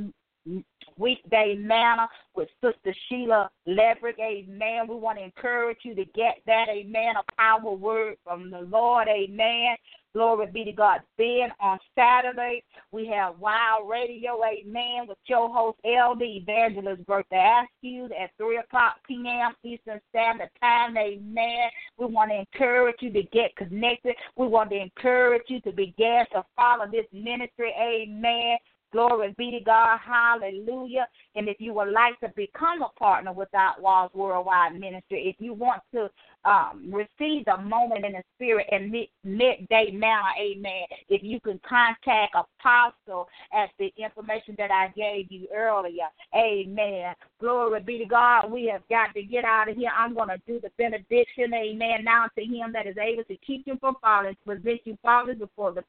[0.97, 4.19] weekday manna with Sister Sheila Ledrick.
[4.19, 4.87] Amen.
[4.87, 6.65] We want to encourage you to get that.
[6.69, 7.15] Amen.
[7.15, 9.07] A power word from the Lord.
[9.07, 9.75] Amen.
[10.17, 11.01] Glory be to God.
[11.19, 18.05] Then on Saturday, we have Wild Radio, amen, with your host, LD Evangelist Bertha Askew
[18.19, 19.53] at 3 o'clock p.m.
[19.63, 21.69] Eastern Standard Time, amen.
[21.99, 24.15] We want to encourage you to get connected.
[24.35, 28.57] We want to encourage you to begin to follow this ministry, amen.
[28.93, 29.97] Glory be to God.
[29.97, 31.07] Hallelujah.
[31.35, 35.53] And if you would like to become a partner Without Walls Worldwide Ministry, if you
[35.53, 36.09] want to
[36.45, 41.59] um, receive the moment in the spirit and mid- midday manna, amen, if you can
[41.67, 47.13] contact Apostle at the information that I gave you earlier, amen.
[47.41, 48.49] Glory be to God.
[48.49, 49.91] We have got to get out of here.
[49.95, 52.05] I'm going to do the benediction, amen.
[52.05, 55.37] Now to him that is able to keep you from falling, to present you faultless
[55.37, 55.83] before the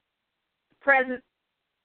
[0.80, 1.22] presence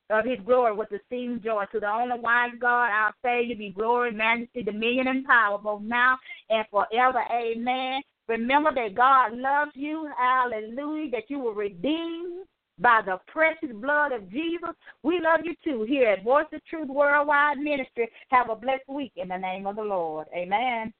[0.09, 1.65] of his glory with exceeding joy.
[1.71, 6.17] To the only wise God, our Savior, be glory, majesty, dominion, and power, both now
[6.49, 7.23] and forever.
[7.31, 8.01] Amen.
[8.27, 10.09] Remember that God loves you.
[10.17, 11.11] Hallelujah.
[11.11, 12.45] That you were redeemed
[12.79, 14.71] by the precious blood of Jesus.
[15.03, 18.09] We love you too here at Voice of Truth Worldwide Ministry.
[18.29, 20.27] Have a blessed week in the name of the Lord.
[20.35, 20.93] Amen.